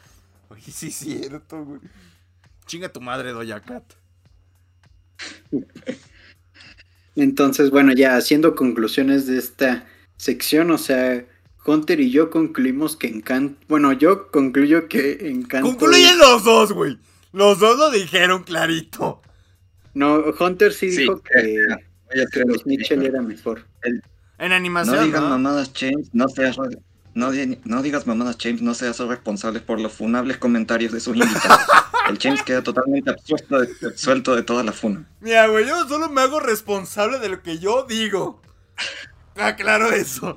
[0.49, 1.81] Oye, sí es cierto, güey.
[2.67, 3.85] Chinga tu madre, Doya Cat.
[7.17, 9.87] Entonces, bueno, ya haciendo conclusiones de esta
[10.25, 11.23] sección, o sea,
[11.67, 13.61] Hunter y yo concluimos que Encanto.
[13.69, 15.69] Bueno, yo concluyo que Encanto.
[15.69, 16.99] Concluyen los dos, güey.
[17.33, 19.21] Los dos lo dijeron clarito.
[19.93, 21.67] No, Hunter sí, Sí, dijo que, eh,
[22.13, 23.67] que hacer los mi- Mitchell era mejor.
[23.83, 25.29] En No animación, digas ¿no?
[25.29, 26.09] mamadas, James.
[26.13, 26.57] No seas.
[27.15, 28.63] no digas mamadas, James.
[28.63, 31.61] No seas responsable por los funables comentarios de sus invitados.
[32.09, 35.07] El James queda totalmente absuelto de, absuelto de toda la funa.
[35.21, 38.43] Mira, güey, yo solo me hago responsable de lo que yo digo.
[39.37, 40.37] Aclaro eso.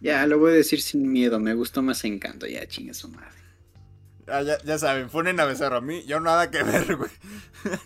[0.00, 3.28] Ya, lo voy a decir sin miedo, me gustó más Encanto, ya chinga su madre.
[4.26, 7.10] Ah, ya, ya saben, ponen a Becerro a mí, yo nada que ver, güey.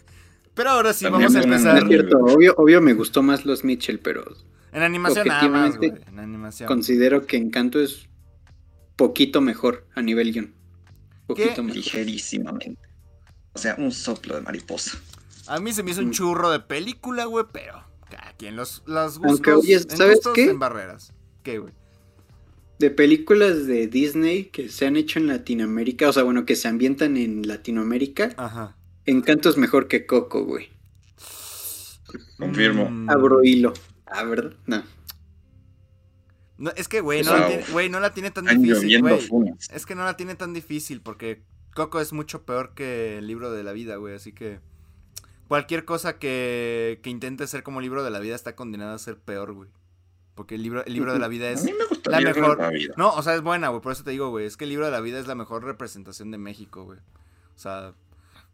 [0.54, 1.78] Pero ahora sí, También vamos a No empezar.
[1.82, 4.24] es cierto, obvio, obvio me gustó más los Mitchell, pero
[4.72, 5.90] En animación nada más, güey.
[5.90, 6.66] Objetivamente, En animación.
[6.66, 8.08] considero que Encanto es
[8.96, 10.52] poquito mejor a nivel guion.
[11.28, 11.62] Poquito ¿Qué?
[11.62, 11.76] mejor.
[11.76, 12.88] Ligerísimamente.
[13.52, 14.98] O sea, un soplo de mariposa.
[15.46, 16.12] A mí se me hizo un Mm.
[16.12, 19.32] churro de película, güey, pero cada quien los, los gustos.
[19.32, 20.44] Aunque, oye, en ¿sabes gustos, qué?
[20.50, 21.12] En barreras.
[21.42, 21.72] ¿Qué, güey?
[22.78, 26.68] De películas de Disney que se han hecho en Latinoamérica, o sea, bueno, que se
[26.68, 28.76] ambientan en Latinoamérica, Ajá.
[29.04, 30.68] Encanto es mejor que Coco, güey.
[32.38, 32.90] Confirmo.
[32.90, 33.10] Mm.
[33.10, 33.72] Abro hilo.
[34.06, 34.52] Ah, ¿verdad?
[34.66, 34.82] No.
[36.58, 39.00] No, es que, güey, no, Eso- la tiene, güey, no la tiene tan Están difícil,
[39.00, 39.18] güey.
[39.72, 41.42] Es que no la tiene tan difícil porque
[41.74, 44.14] Coco es mucho peor que el libro de la vida, güey.
[44.14, 44.60] Así que
[45.48, 49.18] cualquier cosa que, que intente ser como libro de la vida está condenada a ser
[49.18, 49.68] peor, güey.
[50.34, 51.64] Porque el libro, el libro de la vida A es...
[51.64, 52.94] mí me gusta la mejor- de la vida.
[52.96, 53.82] No, o sea, es buena, güey.
[53.82, 54.46] Por eso te digo, güey.
[54.46, 56.98] Es que el libro de la vida es la mejor representación de México, güey.
[57.56, 57.92] O sea,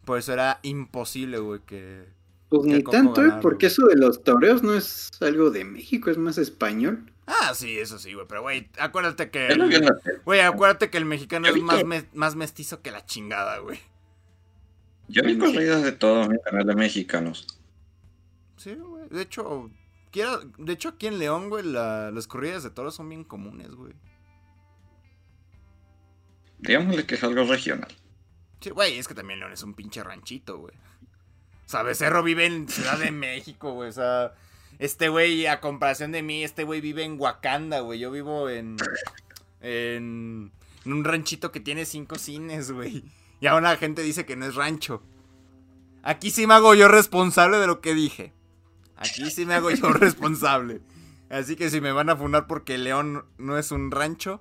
[0.06, 2.06] por eso era imposible, güey, que...
[2.48, 3.24] Pues Que ni tanto, ¿eh?
[3.24, 3.72] ganara, Porque güey.
[3.72, 7.10] eso de los toreos no es algo de México, es más español.
[7.26, 8.26] Ah, sí, eso sí, güey.
[8.28, 9.48] Pero, güey, acuérdate que...
[10.24, 13.78] Güey, acuérdate que el mexicano es más, me- más mestizo que la chingada, güey.
[15.14, 17.46] Yo vi corridas de todos mis canales mexicanos.
[18.56, 19.08] Sí, güey.
[19.10, 19.70] De hecho,
[20.10, 23.70] quiero, de hecho aquí en León, güey, la- las corridas de toros son bien comunes,
[23.70, 23.92] güey.
[26.58, 27.92] Digámosle que es algo regional.
[28.60, 30.74] Sí, güey, es que también León es un pinche ranchito, güey.
[30.74, 33.90] O sea, Becerro vive en Ciudad de México, güey.
[33.90, 34.34] O sea,
[34.78, 37.98] este güey, a comparación de mí, este güey vive en Wakanda, güey.
[37.98, 38.76] Yo vivo en,
[39.60, 40.50] en,
[40.84, 43.04] en un ranchito que tiene cinco cines, güey.
[43.44, 45.02] Y aún la gente dice que no es rancho.
[46.02, 48.32] Aquí sí me hago yo responsable de lo que dije.
[48.96, 50.80] Aquí sí me hago yo responsable.
[51.28, 54.40] Así que si me van a funar porque León no es un rancho,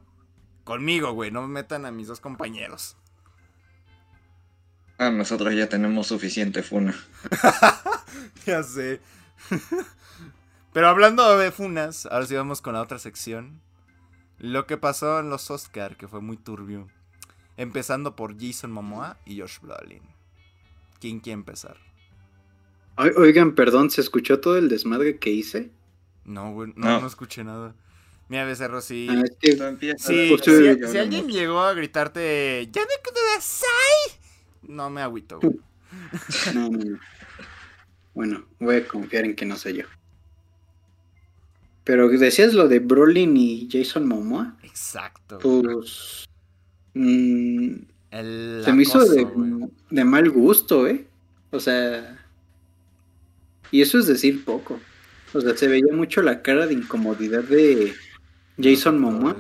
[0.64, 1.32] conmigo, güey.
[1.32, 2.96] No me metan a mis dos compañeros.
[4.98, 6.96] Ah, nosotros ya tenemos suficiente funa.
[8.46, 9.02] Ya sé.
[10.74, 13.60] Pero hablando de funas, ahora sí vamos con la otra sección.
[14.38, 16.88] Lo que pasó en los Oscar, que fue muy turbio.
[17.58, 20.02] Empezando por Jason Momoa y Josh Brolin.
[21.00, 21.78] ¿Quién quiere empezar?
[22.98, 25.72] Oigan, perdón, ¿se escuchó todo el desmadre que hice?
[26.26, 27.08] No, güey, no, no, No.
[27.08, 27.76] escuché nada.
[28.30, 29.08] Mira, Becerro, sí.
[29.10, 29.52] Ah, es que
[29.98, 34.20] Sí, si, sí, si alguien llegó a gritarte, ¡Ya me kudasai!
[34.64, 35.60] No me agüito, güey.
[36.56, 37.00] No, no, no.
[38.14, 39.86] Bueno, voy a confiar en que no sé yo.
[41.84, 44.56] Pero decías lo de Brolin y Jason Momoa.
[44.64, 45.40] Exacto.
[45.44, 45.64] güey.
[45.64, 46.26] Pues.
[46.94, 47.74] Mm,
[48.12, 49.00] El se me hizo
[49.90, 51.06] de mal gusto, ¿eh?
[51.52, 52.20] O sea.
[53.72, 54.80] Y eso es decir poco.
[55.34, 57.94] O sea, se veía mucho la cara de incomodidad de
[58.60, 59.38] Jason Momoa.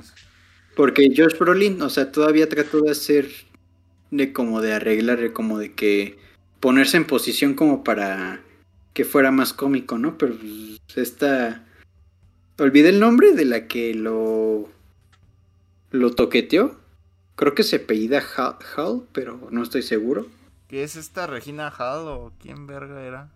[0.76, 3.30] Porque Josh Brolin, o sea, todavía trató de hacer.
[4.12, 6.18] De como de arreglar, de como de que.
[6.60, 8.42] Ponerse en posición como para
[8.94, 10.18] que fuera más cómico, ¿no?
[10.18, 11.66] Pero pues, esta.
[12.58, 14.70] Olvidé el nombre de la que lo.
[15.92, 16.80] Lo toqueteó.
[17.36, 20.28] Creo que se apellida Hall, Hall, pero no estoy seguro.
[20.68, 23.30] ¿Qué es esta Regina Hall o quién verga era?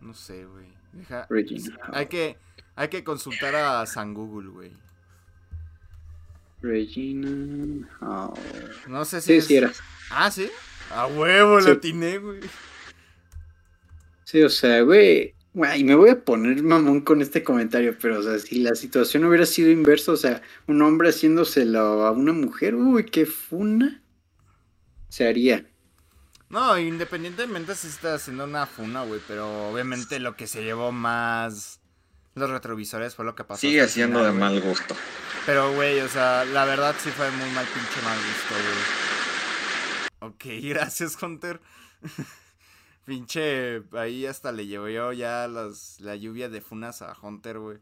[0.00, 0.66] No sé, güey.
[0.92, 1.94] Deja- Regina Hall.
[1.94, 2.36] Hay que,
[2.76, 4.72] hay que consultar a San Google, güey.
[6.62, 8.34] Regina Hall.
[8.88, 9.26] No sé si.
[9.28, 9.72] Sí, es- sí era.
[10.10, 10.50] Ah, sí.
[10.92, 11.68] A huevo, Sí.
[11.68, 12.40] la atiné, güey.
[14.24, 15.34] Sí, o sea, güey.
[15.52, 19.24] Güey, me voy a poner mamón con este comentario, pero, o sea, si la situación
[19.24, 24.00] hubiera sido inversa, o sea, un hombre haciéndoselo a una mujer, uy, qué funa
[25.08, 25.66] se haría.
[26.48, 31.80] No, independientemente si está haciendo una funa, güey, pero obviamente lo que se llevó más
[32.34, 33.60] los retrovisores fue lo que pasó.
[33.60, 34.94] Sigue siendo final, de mal gusto.
[35.46, 38.54] Pero, güey, o sea, la verdad sí fue muy mal pinche mal gusto,
[40.20, 40.30] güey.
[40.32, 41.60] Ok, gracias, Hunter.
[43.10, 47.78] pinche, ahí hasta le yo ya las, la lluvia de funas a Hunter, güey.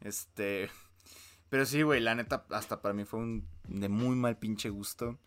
[0.00, 0.70] Este...
[1.50, 5.18] Pero sí, güey, la neta, hasta para mí fue un de muy mal pinche gusto.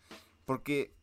[0.46, 0.94] Porque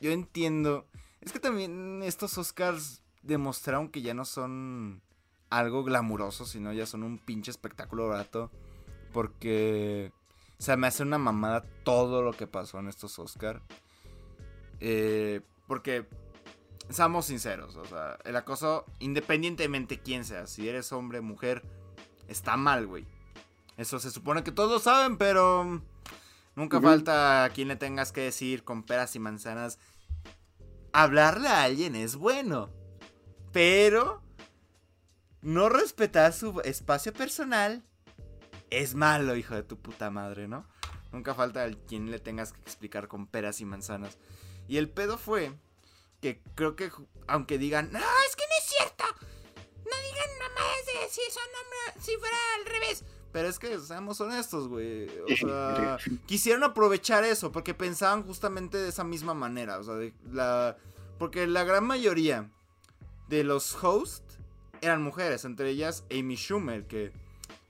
[0.00, 0.88] yo entiendo.
[1.20, 5.02] Es que también estos Oscars demostraron que ya no son
[5.50, 8.50] algo glamuroso, sino ya son un pinche espectáculo barato.
[9.12, 10.10] Porque
[10.58, 13.62] o sea, me hace una mamada todo lo que pasó en estos Oscars.
[14.80, 16.06] Eh, porque,
[16.90, 21.62] seamos sinceros, o sea, el acoso, independientemente quién sea, si eres hombre, mujer,
[22.28, 23.06] está mal, güey.
[23.76, 25.82] Eso se supone que todos saben, pero
[26.54, 29.78] nunca falta a quien le tengas que decir con peras y manzanas.
[30.92, 32.70] Hablarle a alguien es bueno,
[33.52, 34.22] pero
[35.42, 37.84] no respetar su espacio personal
[38.70, 40.66] es malo, hijo de tu puta madre, ¿no?
[41.12, 44.18] Nunca falta a quien le tengas que explicar con peras y manzanas.
[44.68, 45.52] Y el pedo fue
[46.20, 46.90] que creo que,
[47.26, 49.04] aunque digan, no, es que no es cierto.
[49.84, 53.04] No digan más de si son hombres, si fuera al revés.
[53.32, 55.08] Pero es que seamos honestos, güey.
[55.20, 59.78] O sea, quisieron aprovechar eso porque pensaban justamente de esa misma manera.
[59.78, 60.78] O sea, de la,
[61.18, 62.50] porque la gran mayoría
[63.28, 64.38] de los hosts
[64.80, 67.12] eran mujeres, entre ellas Amy Schumer, que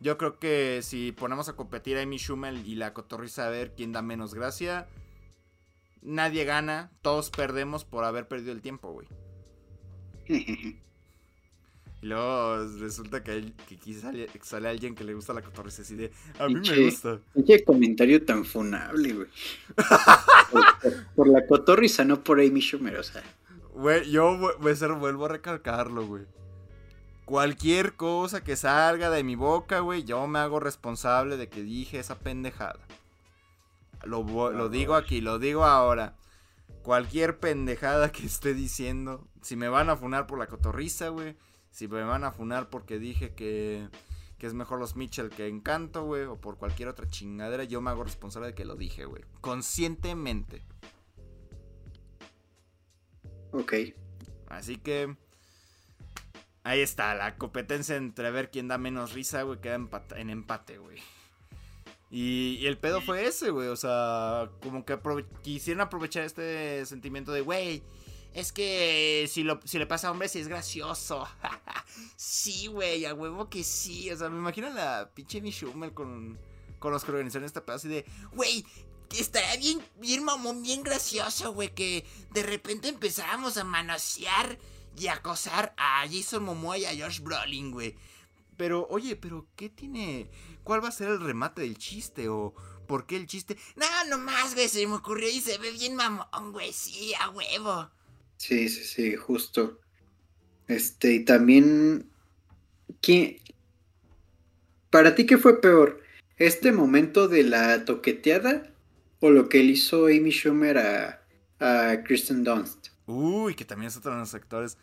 [0.01, 3.75] yo creo que si ponemos a competir a Amy Schumer y la cotorriza a ver
[3.75, 4.89] quién da menos gracia,
[6.07, 9.09] nadie gana, todos perdemos por haber perdido el tiempo, güey.
[10.29, 16.49] y luego resulta que, aquí sale, alguien que le gusta la cotorriza así de, a
[16.49, 17.21] mí me gusta.
[17.47, 19.29] Qué comentario tan funable, güey.
[21.15, 23.23] por, la cotorriza, no por Amy Schumer, o sea.
[23.75, 26.25] Güey, yo vuelvo a recalcarlo, güey.
[27.27, 31.99] Cualquier cosa que salga de mi boca, güey, yo me hago responsable de que dije
[31.99, 32.79] esa pendejada.
[34.07, 36.17] Lo, lo digo aquí, lo digo ahora.
[36.83, 41.37] Cualquier pendejada que esté diciendo, si me van a funar por la cotorriza, güey,
[41.71, 43.89] si me van a funar porque dije que,
[44.39, 47.91] que es mejor los Mitchell que Encanto, güey, o por cualquier otra chingadera, yo me
[47.91, 49.25] hago responsable de que lo dije, güey.
[49.41, 50.63] Conscientemente.
[53.53, 53.75] Ok.
[54.49, 55.17] Así que
[56.67, 59.77] Ahí está, la competencia entre ver quién da menos risa, güey, queda
[60.17, 60.99] en empate, güey.
[62.11, 63.69] Y, el pedo fue ese, güey.
[63.69, 64.99] O sea, como que
[65.43, 67.83] quisieron aprovechar este sentimiento de, güey,
[68.35, 71.27] es que si, lo, si le pasa a hombres sí es gracioso.
[72.17, 74.11] sí, güey, a huevo que sí.
[74.11, 76.39] O sea, me imagino a la pinche Mi Schumer con,
[76.79, 78.65] con los que organizaron este pedo así de, güey,
[79.15, 84.59] estaría bien, bien mamón, bien gracioso, güey, que de repente empezáramos a manosear
[84.99, 87.95] y acosar a Jason Momoa y a Josh Brolin, güey.
[88.57, 90.31] Pero, oye, pero ¿qué tiene?
[90.65, 92.29] ¿Cuál va a ser el remate del chiste?
[92.29, 92.55] ¿O
[92.87, 93.57] por qué el chiste?
[93.77, 97.91] No, nomás, güey, se me ocurrió y se ve bien mamón, güey, sí, a huevo.
[98.37, 99.81] Sí, sí, sí, justo.
[100.69, 102.11] Este, y también.
[103.01, 103.41] ¿Qué?
[104.91, 106.03] ¿Para ti qué fue peor?
[106.37, 108.73] ¿Este momento de la toqueteada?
[109.21, 111.23] ¿O lo que él hizo Amy Schumer a,
[111.59, 112.89] a Kristen Dunst?
[113.07, 114.77] Uy, que también es otro de los actores.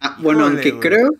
[0.00, 1.10] Ah, bueno, aunque creo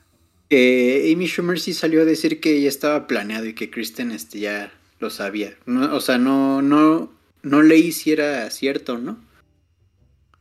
[0.50, 4.40] que Amy Schumer sí salió a decir que ya estaba planeado y que Kristen este,
[4.40, 5.56] ya lo sabía.
[5.66, 9.18] o sea, no, no, no le hiciera cierto, ¿no?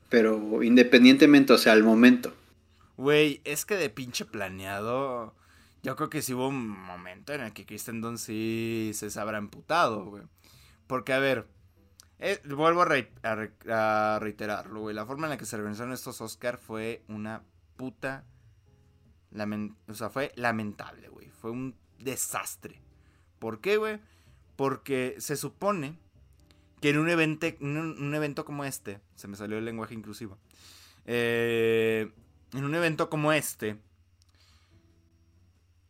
[0.09, 2.33] Pero independientemente, o sea, al momento.
[2.97, 5.35] Güey, es que de pinche planeado.
[5.83, 9.37] Yo creo que sí hubo un momento en el que Kristen Dunst sí se habrá
[9.37, 10.23] emputado, güey.
[10.87, 11.47] Porque, a ver,
[12.17, 14.95] eh, vuelvo a, reiterarlo, güey.
[14.95, 17.43] La forma en la que se organizaron estos Oscar fue una
[17.77, 18.25] puta.
[19.87, 21.29] O sea, fue lamentable, güey.
[21.29, 22.81] Fue un desastre.
[23.39, 23.99] ¿Por qué, güey?
[24.55, 25.97] Porque se supone
[26.81, 30.37] que en un evento, un, evento como este, se me salió el lenguaje inclusivo.
[31.05, 32.11] Eh,
[32.53, 33.77] en un evento como este,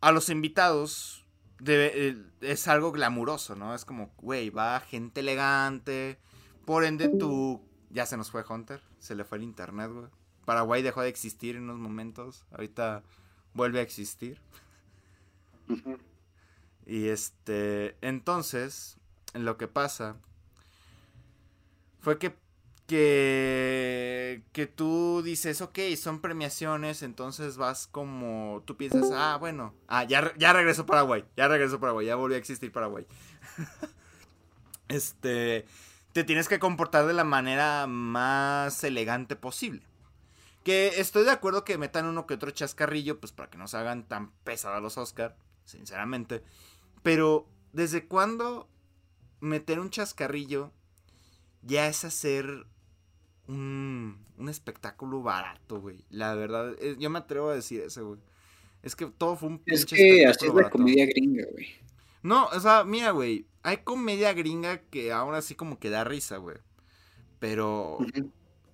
[0.02, 1.26] a los invitados
[1.66, 3.76] eh, es algo glamuroso, ¿no?
[3.76, 6.20] Es como, güey, va gente elegante.
[6.66, 7.62] Por ende, tú.
[7.90, 8.82] Ya se nos fue Hunter.
[9.00, 10.08] Se le fue el internet, güey.
[10.46, 12.46] Paraguay dejó de existir en unos momentos.
[12.52, 13.04] Ahorita
[13.54, 14.40] vuelve a existir.
[16.86, 17.96] Y este.
[18.02, 18.98] Entonces,
[19.34, 20.16] lo que pasa.
[22.00, 22.34] Fue que
[22.90, 30.06] que, que tú dices, ok, son premiaciones, entonces vas como, tú piensas, ah, bueno, ah,
[30.06, 33.06] ya, ya regresó Paraguay, ya regresó Paraguay, ya volvió a existir Paraguay.
[34.88, 35.68] este,
[36.14, 39.84] te tienes que comportar de la manera más elegante posible.
[40.64, 43.78] Que estoy de acuerdo que metan uno que otro chascarrillo, pues para que no se
[43.78, 46.44] hagan tan pesados los Oscar, sinceramente.
[47.02, 48.68] Pero, ¿desde cuándo
[49.40, 50.72] meter un chascarrillo
[51.62, 52.66] ya es hacer
[53.48, 56.06] un, un espectáculo barato, güey.
[56.10, 58.20] La verdad, eh, yo me atrevo a decir eso, güey.
[58.84, 61.68] Es que todo fue un Es que así es la comedia gringa, güey.
[62.22, 63.46] No, o sea, mira, güey.
[63.64, 66.58] Hay comedia gringa que aún así como que da risa, güey.
[67.40, 67.98] Pero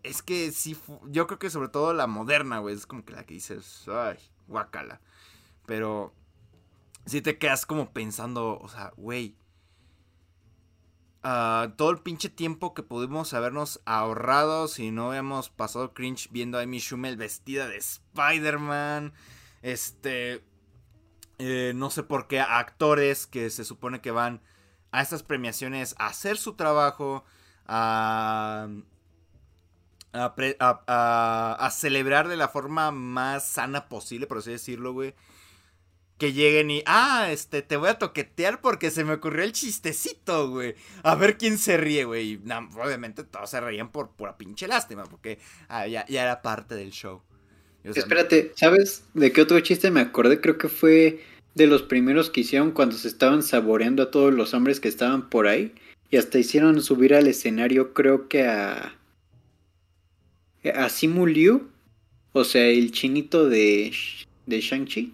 [0.05, 3.25] es que sí, yo creo que sobre todo la moderna, güey, es como que la
[3.25, 5.01] que dices, ay, guacala.
[5.65, 6.13] Pero
[7.05, 9.35] sí te quedas como pensando, o sea, güey.
[11.23, 16.57] ah, todo el pinche tiempo que pudimos habernos ahorrado si no hubiéramos pasado cringe viendo
[16.57, 19.13] a Amy Schumer vestida de Spider-Man.
[19.61, 20.43] Este.
[21.39, 24.41] eh, no sé por qué actores que se supone que van
[24.91, 27.25] a estas premiaciones a hacer su trabajo,
[27.65, 28.67] a,
[30.15, 30.33] a,
[30.87, 35.13] a- a- celebrar de la forma más sana posible, por así decirlo, güey.
[36.17, 40.49] Que lleguen y, ah, este, te voy a toquetear porque se me ocurrió el chistecito,
[40.49, 40.75] güey.
[41.03, 42.31] A ver quién se ríe, güey.
[42.33, 42.41] Y,
[42.77, 46.91] obviamente todos se reían por pura pinche lástima, porque ah, ya, ya era parte del
[46.91, 47.21] show.
[47.83, 50.41] Espérate, ¿sabes de qué otro chiste me acordé?
[50.41, 51.21] Creo que fue
[51.53, 55.29] de los primeros que hicieron cuando se estaban saboreando a todos los hombres que estaban
[55.29, 55.75] por ahí.
[56.09, 58.95] Y hasta hicieron subir al escenario, creo que a.
[60.69, 61.69] a Simu Liu.
[62.33, 63.93] O sea, el chinito de.
[64.45, 65.13] de Shang-Chi.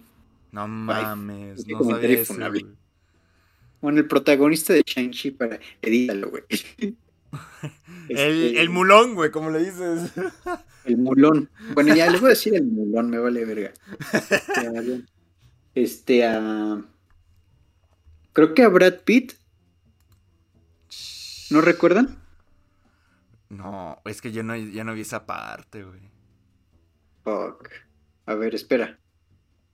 [0.50, 2.34] No mames, no sabía eso.
[3.80, 5.58] Bueno, el protagonista de Shang-Chi para.
[5.80, 6.42] Edítalo, güey.
[8.08, 10.12] El, Este, el mulón, güey, como le dices.
[10.84, 11.48] El mulón.
[11.74, 13.72] Bueno, ya le voy a decir el mulón, me vale verga.
[15.74, 16.82] Este, a.
[18.32, 19.34] Creo que a Brad Pitt,
[21.50, 22.18] ¿no recuerdan?
[24.04, 26.00] Es que yo no, ya no vi esa parte, güey.
[27.24, 27.68] Fuck.
[28.26, 28.98] A ver, espera.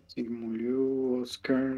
[0.06, 1.76] Sí, murió Oscar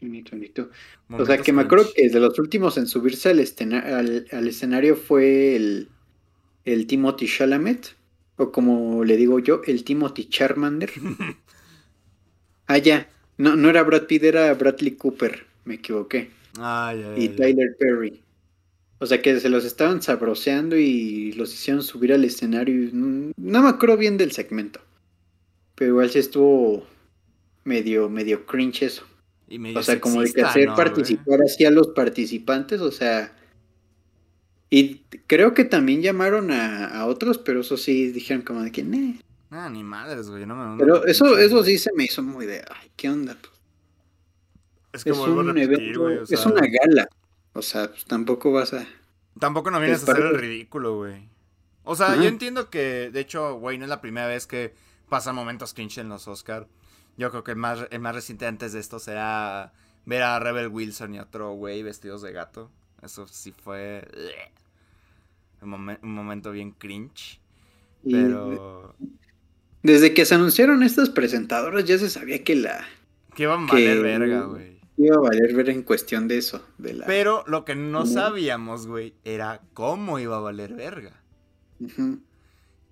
[0.00, 0.68] 2022.
[1.10, 3.40] O sea, que me acuerdo que de los últimos en subirse al,
[3.74, 5.88] al, al escenario fue el,
[6.64, 7.96] el Timothy Chalamet,
[8.36, 10.90] o como le digo yo, el Timothy Charmander.
[12.66, 13.08] ah, ya.
[13.38, 15.46] No, no era Brad Pitt, era Bradley Cooper.
[15.64, 16.30] Me equivoqué.
[16.58, 17.28] Ay, ay, Y.
[17.30, 18.22] Tyler Perry.
[19.02, 22.90] O sea que se los estaban sabroseando y los hicieron subir al escenario.
[22.92, 24.80] No, me acuerdo bien del segmento.
[25.74, 26.86] Pero igual sí estuvo
[27.64, 29.04] medio, medio cringe eso.
[29.48, 33.34] Y medio O sea, como de que hacer participar así a los participantes, o sea.
[34.68, 34.96] Y
[35.26, 39.18] creo que también llamaron a, a otros, pero eso sí dijeron como de que, "Neh".
[39.50, 40.44] Ah, ni madres, güey.
[40.44, 43.08] No me no Pero eso, pinche, eso sí se me hizo muy de, ay, ¿qué
[43.08, 43.36] onda?
[43.40, 43.52] Pues,
[44.92, 47.08] Es que es un repetir, evento, o es una gala.
[47.52, 48.86] O sea, pues tampoco vas a.
[49.38, 51.28] Tampoco no vienes es a hacer el ridículo, güey.
[51.84, 52.16] O sea, Ajá.
[52.16, 54.74] yo entiendo que, de hecho, güey, no es la primera vez que
[55.08, 56.68] pasan momentos cringe en los Oscar.
[57.16, 59.72] Yo creo que el más, el más reciente antes de esto será
[60.06, 62.70] ver a Rebel Wilson y otro güey vestidos de gato.
[63.02, 64.06] Eso sí fue
[65.62, 67.40] un, momen- un momento bien cringe.
[68.08, 68.94] Pero
[69.82, 72.84] Desde que se anunciaron estas presentadoras ya se sabía que la
[73.34, 74.69] que iban a valer verga, güey.
[75.06, 78.86] Iba a valer ver en cuestión de eso, de la Pero lo que no sabíamos,
[78.86, 81.22] güey, era cómo iba a valer verga.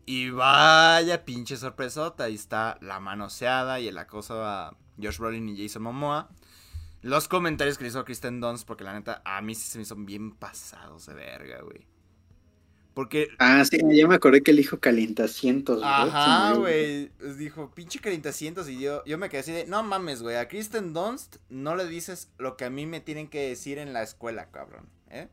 [0.07, 2.25] Y vaya pinche sorpresota.
[2.25, 6.31] Ahí está la manoseada y el acoso a Josh Brolin y Jason Momoa.
[7.03, 9.83] Los comentarios que le hizo Kristen Dunst, porque la neta a mí sí se me
[9.83, 11.87] hizo bien pasados de verga, güey.
[12.99, 18.69] Porque, Ah, sí, ya me acordé que el hijo calientacientos, me- güey, dijo, pinche calientacientos
[18.69, 21.87] y yo, yo me quedé así de, no mames, güey, a Kristen Dunst no le
[21.87, 25.29] dices lo que a mí me tienen que decir en la escuela, cabrón, ¿eh?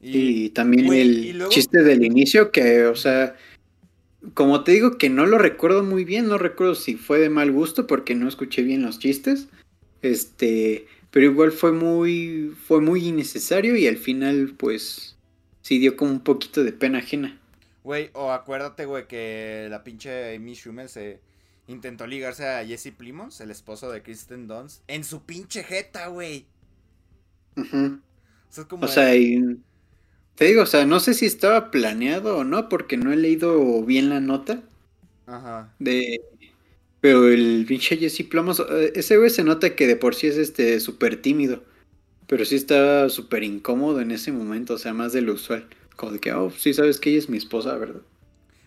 [0.00, 3.36] Y también güey, el y luego- chiste del inicio que, o sea,
[4.34, 7.52] como te digo que no lo recuerdo muy bien, no recuerdo si fue de mal
[7.52, 9.46] gusto porque no escuché bien los chistes.
[10.02, 15.16] Este, pero igual fue muy fue muy innecesario y al final pues
[15.62, 17.40] sí dio como un poquito de pena ajena.
[17.82, 21.20] Güey, o acuérdate, güey, que la pinche Amy Schumer se
[21.66, 26.46] intentó ligarse a Jesse Plimons, el esposo de Kristen Dunst, en su pinche jeta, güey.
[27.56, 28.00] Ujú.
[28.50, 28.84] O sea, es como...
[28.84, 29.62] O sea, y-
[30.36, 33.84] te digo, o sea, no sé si estaba planeado o no porque no he leído
[33.84, 34.62] bien la nota.
[35.26, 35.72] Ajá.
[35.78, 36.20] De.
[37.00, 40.36] Pero el pinche Jesse Plomos, eh, ese güey se nota que de por sí es
[40.36, 41.64] este súper tímido.
[42.26, 45.66] Pero sí estaba súper incómodo en ese momento, o sea, más de lo usual.
[45.96, 48.02] Como de que, oh, sí sabes que ella es mi esposa, ¿verdad?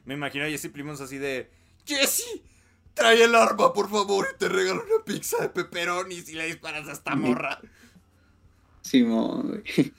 [0.05, 1.47] Me imagino a Jesse Plimons así de...
[1.85, 2.41] Jesse,
[2.93, 6.87] trae el arma, por favor, y te regalo una pizza de pepperoni si le disparas
[6.89, 7.59] a esta morra.
[8.81, 9.63] Simón, güey.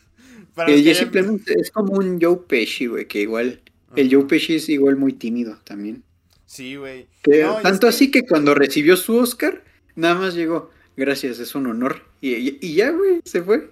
[0.56, 3.60] Los que Jesse hayan- Plemons es como un Joe Pesci, güey, que igual.
[3.96, 4.12] El.
[4.14, 6.04] Joe Pesci es igual muy tímido también.
[6.54, 7.08] Sí, güey.
[7.26, 9.64] No, tanto que- así que cuando recibió su Oscar,
[9.96, 12.02] nada más llegó, gracias, es un honor.
[12.20, 13.70] Y, y- y ya, güey, se fue.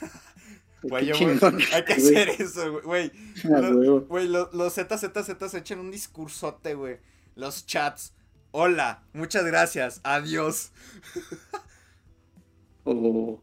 [0.82, 1.10] Güey,
[1.72, 3.12] hay que hacer eso, güey, güey.
[3.52, 4.00] Ah, Lo- huevo.
[4.02, 6.98] Güey, lo- los ZZZ se echan un discursote, güey.
[7.34, 8.12] Los chats.
[8.52, 10.70] Hola, muchas gracias, adiós.
[12.84, 13.42] O,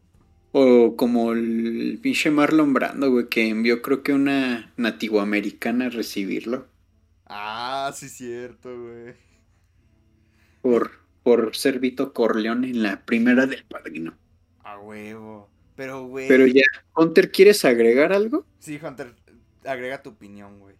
[0.52, 6.68] O como el pinche Marlon Brando, güey, que envió creo que una nativoamericana a recibirlo.
[7.34, 9.14] Ah, sí, cierto, güey.
[10.60, 10.90] Por,
[11.22, 14.14] por ser Vito Corleone en la primera del padrino.
[14.62, 15.48] A huevo.
[15.74, 16.28] Pero, güey.
[16.28, 16.62] Pero ya,
[16.94, 18.44] Hunter, ¿quieres agregar algo?
[18.58, 19.14] Sí, Hunter,
[19.64, 20.76] agrega tu opinión, güey.